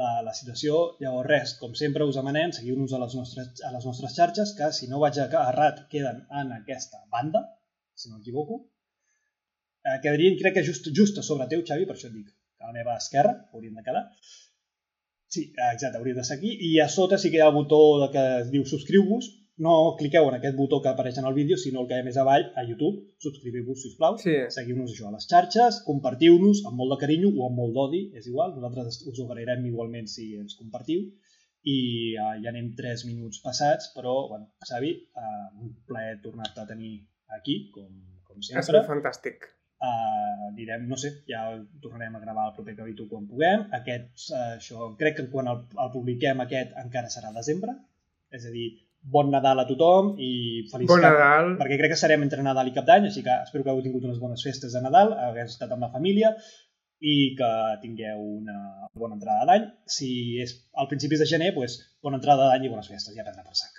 la, 0.00 0.10
la 0.26 0.34
situació. 0.36 0.82
Llavors, 1.02 1.28
res, 1.28 1.54
com 1.60 1.74
sempre 1.78 2.06
us 2.08 2.18
demanem, 2.18 2.52
seguiu-nos 2.56 2.94
a, 2.96 3.00
les 3.04 3.16
nostres, 3.18 3.64
a 3.68 3.72
les 3.74 3.88
nostres 3.88 4.14
xarxes, 4.18 4.54
que 4.58 4.70
si 4.76 4.88
no 4.90 5.00
vaig 5.02 5.18
errat, 5.24 5.84
queden 5.92 6.22
en 6.42 6.54
aquesta 6.58 7.02
banda, 7.12 7.44
si 7.94 8.10
no 8.10 8.18
m'equivoco. 8.18 8.62
Eh, 9.82 9.98
quedarien, 10.04 10.38
crec 10.38 10.56
que 10.58 10.66
just, 10.68 10.88
just 10.96 11.18
a 11.18 11.26
sobre 11.26 11.48
teu, 11.50 11.64
Xavi, 11.68 11.88
per 11.88 11.98
això 11.98 12.08
et 12.08 12.16
dic 12.16 12.32
a 12.62 12.70
la 12.70 12.76
meva 12.76 12.96
esquerra 12.96 13.34
haurien 13.52 13.74
de 13.74 13.84
quedar. 13.84 14.04
Sí, 15.32 15.46
exacte, 15.50 15.96
hauria 15.98 16.14
de 16.14 16.24
ser 16.28 16.36
aquí. 16.36 16.52
I 16.68 16.78
a 16.84 16.88
sota 16.92 17.18
sí 17.18 17.30
que 17.32 17.40
hi 17.40 17.42
ha 17.42 17.48
el 17.50 17.56
botó 17.56 17.80
que 18.12 18.24
diu 18.52 18.66
subscriu-vos. 18.68 19.30
No 19.62 19.72
cliqueu 19.98 20.26
en 20.28 20.34
aquest 20.38 20.56
botó 20.58 20.80
que 20.82 20.90
apareix 20.90 21.18
en 21.20 21.26
el 21.28 21.34
vídeo, 21.36 21.56
sinó 21.60 21.82
el 21.82 21.88
que 21.88 21.98
hi 21.98 22.02
ha 22.02 22.06
més 22.06 22.16
avall 22.18 22.48
a 22.58 22.64
YouTube. 22.68 23.02
Subscriviu-vos, 23.22 23.82
sisplau. 23.84 24.16
Sí. 24.22 24.34
Seguiu-nos 24.54 24.90
això 24.94 25.10
a 25.10 25.12
les 25.14 25.28
xarxes, 25.30 25.82
compartiu-nos 25.86 26.64
amb 26.70 26.80
molt 26.80 26.94
de 26.94 26.98
carinyo 27.04 27.30
o 27.36 27.46
amb 27.46 27.60
molt 27.60 27.76
d'odi, 27.76 28.00
és 28.18 28.26
igual, 28.32 28.56
nosaltres 28.56 29.02
us 29.12 29.20
ho 29.20 29.26
agrairem 29.28 29.66
igualment 29.70 30.08
si 30.10 30.32
ens 30.40 30.56
compartiu. 30.58 31.04
i 31.62 31.74
uh, 32.18 32.32
ja 32.42 32.50
anem 32.50 32.72
3 32.74 33.04
minuts 33.06 33.38
passats, 33.38 33.92
però, 33.94 34.12
bueno, 34.32 34.48
Xavi, 34.66 34.88
uh, 35.14 35.60
un 35.62 35.68
plaer 35.86 36.16
tornar-te 36.24 36.58
a 36.58 36.64
tenir 36.66 36.96
aquí, 37.36 37.70
com, 37.74 37.86
com 38.26 38.40
Ha 38.40 38.46
sempre. 38.48 38.64
sigut 38.66 38.88
fantàstic. 38.88 39.46
Uh, 39.78 40.48
direm, 40.56 40.88
no 40.90 40.98
sé, 40.98 41.12
ja 41.30 41.44
tornarem 41.84 42.16
a 42.18 42.22
gravar 42.24 42.48
el 42.48 42.56
proper 42.56 42.74
capítol 42.80 43.06
quan 43.12 43.28
puguem. 43.30 43.62
Aquest, 43.78 44.10
uh, 44.32 44.56
això, 44.56 44.88
crec 44.98 45.20
que 45.20 45.28
quan 45.30 45.52
el, 45.52 45.62
el 45.84 45.92
publiquem 45.94 46.42
aquest 46.42 46.74
encara 46.82 47.12
serà 47.14 47.30
desembre. 47.38 47.76
És 48.34 48.48
a 48.48 48.50
dir, 48.50 48.66
bon 49.02 49.30
Nadal 49.34 49.58
a 49.58 49.66
tothom 49.66 50.12
i 50.22 50.66
feliç 50.70 50.88
Bon 50.88 51.00
cap, 51.02 51.12
Nadal. 51.16 51.56
perquè 51.58 51.78
crec 51.80 51.90
que 51.94 51.98
serem 52.00 52.22
entre 52.22 52.42
Nadal 52.42 52.68
i 52.68 52.74
Cap 52.76 52.84
d'Any, 52.86 53.08
així 53.10 53.22
que 53.26 53.34
espero 53.42 53.64
que 53.64 53.70
hagueu 53.72 53.82
tingut 53.82 54.04
unes 54.06 54.20
bones 54.22 54.42
festes 54.46 54.72
de 54.76 54.80
Nadal, 54.84 55.12
hagueu 55.18 55.44
estat 55.48 55.72
amb 55.74 55.82
la 55.82 55.90
família 55.90 56.34
i 57.02 57.34
que 57.34 57.48
tingueu 57.82 58.20
una 58.38 58.58
bona 58.94 59.16
entrada 59.18 59.44
d'any. 59.48 59.64
Si 59.90 60.38
és 60.40 60.52
al 60.78 60.86
principis 60.86 61.18
de 61.18 61.26
gener, 61.26 61.50
doncs, 61.56 61.80
bona 62.02 62.20
entrada 62.20 62.46
d'any 62.52 62.68
i 62.68 62.70
bones 62.70 62.86
festes, 62.92 63.14
ja 63.16 63.24
prendrà 63.26 63.42
per 63.42 63.56
sac. 63.58 63.72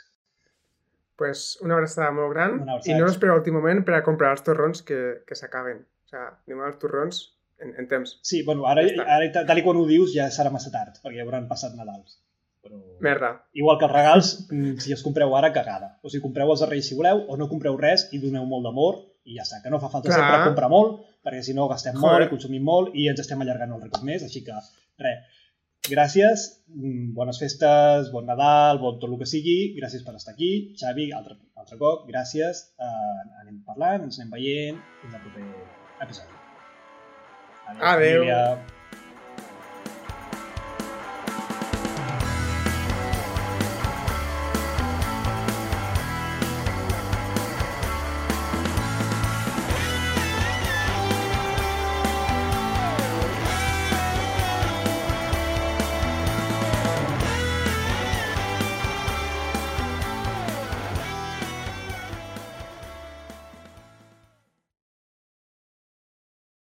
pues 1.15 1.57
una 1.61 1.75
abraçada 1.75 2.09
molt 2.11 2.31
gran 2.33 2.55
Una 2.59 2.73
abraçada. 2.73 2.97
i 2.97 2.99
no 2.99 3.07
esperar 3.07 3.35
l'últim 3.37 3.53
moment 3.53 3.83
per 3.85 3.93
a 3.95 4.03
comprar 4.03 4.31
els 4.33 4.41
torrons 4.43 4.81
que, 4.81 4.97
que 5.27 5.35
s'acaben. 5.39 5.77
O 5.85 6.09
sigui, 6.09 6.23
anem 6.49 6.63
als 6.65 6.79
torrons 6.81 7.19
en, 7.61 7.71
en 7.79 7.87
temps. 7.87 8.15
Sí, 8.25 8.41
bueno, 8.43 8.65
ara, 8.67 8.81
Ja 8.83 8.91
està. 8.91 9.05
ara 9.19 9.45
tal 9.47 9.61
i 9.61 9.63
quan 9.63 9.77
ho 9.77 9.85
dius 9.87 10.11
ja 10.15 10.25
serà 10.33 10.51
massa 10.51 10.71
tard, 10.73 10.97
perquè 11.03 11.21
ja 11.21 11.23
hauran 11.27 11.47
passat 11.47 11.75
Nadals. 11.77 12.17
Però... 12.63 12.79
Merda. 13.03 13.31
Igual 13.59 13.79
que 13.79 13.87
els 13.89 13.93
regals, 13.93 14.31
mm, 14.49 14.77
si 14.83 14.95
els 14.95 15.03
compreu 15.05 15.35
ara, 15.35 15.51
cagada. 15.55 15.97
O 16.01 16.09
sigui, 16.09 16.23
compreu 16.23 16.53
els 16.53 16.63
de 16.63 16.69
Reis 16.69 16.87
si 16.89 16.97
voleu, 16.99 17.25
o 17.27 17.37
no 17.39 17.49
compreu 17.51 17.75
res 17.79 18.07
i 18.15 18.21
doneu 18.23 18.47
molt 18.49 18.67
d'amor 18.67 19.01
i 19.27 19.37
ja 19.37 19.45
està, 19.45 19.61
que 19.63 19.71
no 19.71 19.79
fa 19.83 19.91
falta 19.91 20.11
Clar. 20.11 20.19
sempre 20.19 20.49
comprar 20.49 20.69
molt, 20.71 20.99
perquè 21.23 21.43
si 21.43 21.55
no 21.55 21.69
gastem 21.71 21.95
Joder. 21.95 22.09
molt 22.09 22.25
i 22.25 22.31
consumim 22.31 22.65
molt 22.67 22.95
i 22.99 23.07
ens 23.11 23.23
estem 23.23 23.43
allargant 23.43 23.75
un 23.75 23.83
record 23.83 24.03
més, 24.07 24.23
així 24.23 24.43
que 24.47 24.55
res. 25.03 25.39
Gràcies, 25.83 26.43
mm, 26.71 27.09
bones 27.15 27.39
festes, 27.43 28.07
bon 28.11 28.25
Nadal, 28.25 28.79
bon 28.79 28.99
tot 28.99 29.09
el 29.09 29.17
que 29.19 29.27
sigui, 29.27 29.57
gràcies 29.75 30.05
per 30.05 30.15
estar 30.15 30.31
aquí. 30.31 30.51
Xavi, 30.79 31.09
altre, 31.11 31.35
altre 31.59 31.79
cop, 31.81 32.05
gràcies. 32.07 32.63
Uh, 32.79 33.41
anem 33.41 33.59
parlant, 33.67 34.07
ens 34.07 34.19
anem 34.19 34.31
veient. 34.37 34.79
Fins 35.01 35.17
al 35.19 35.25
proper 35.25 35.43
episodi. 36.07 36.39
Adeu. 37.67 38.23
família. 38.23 38.82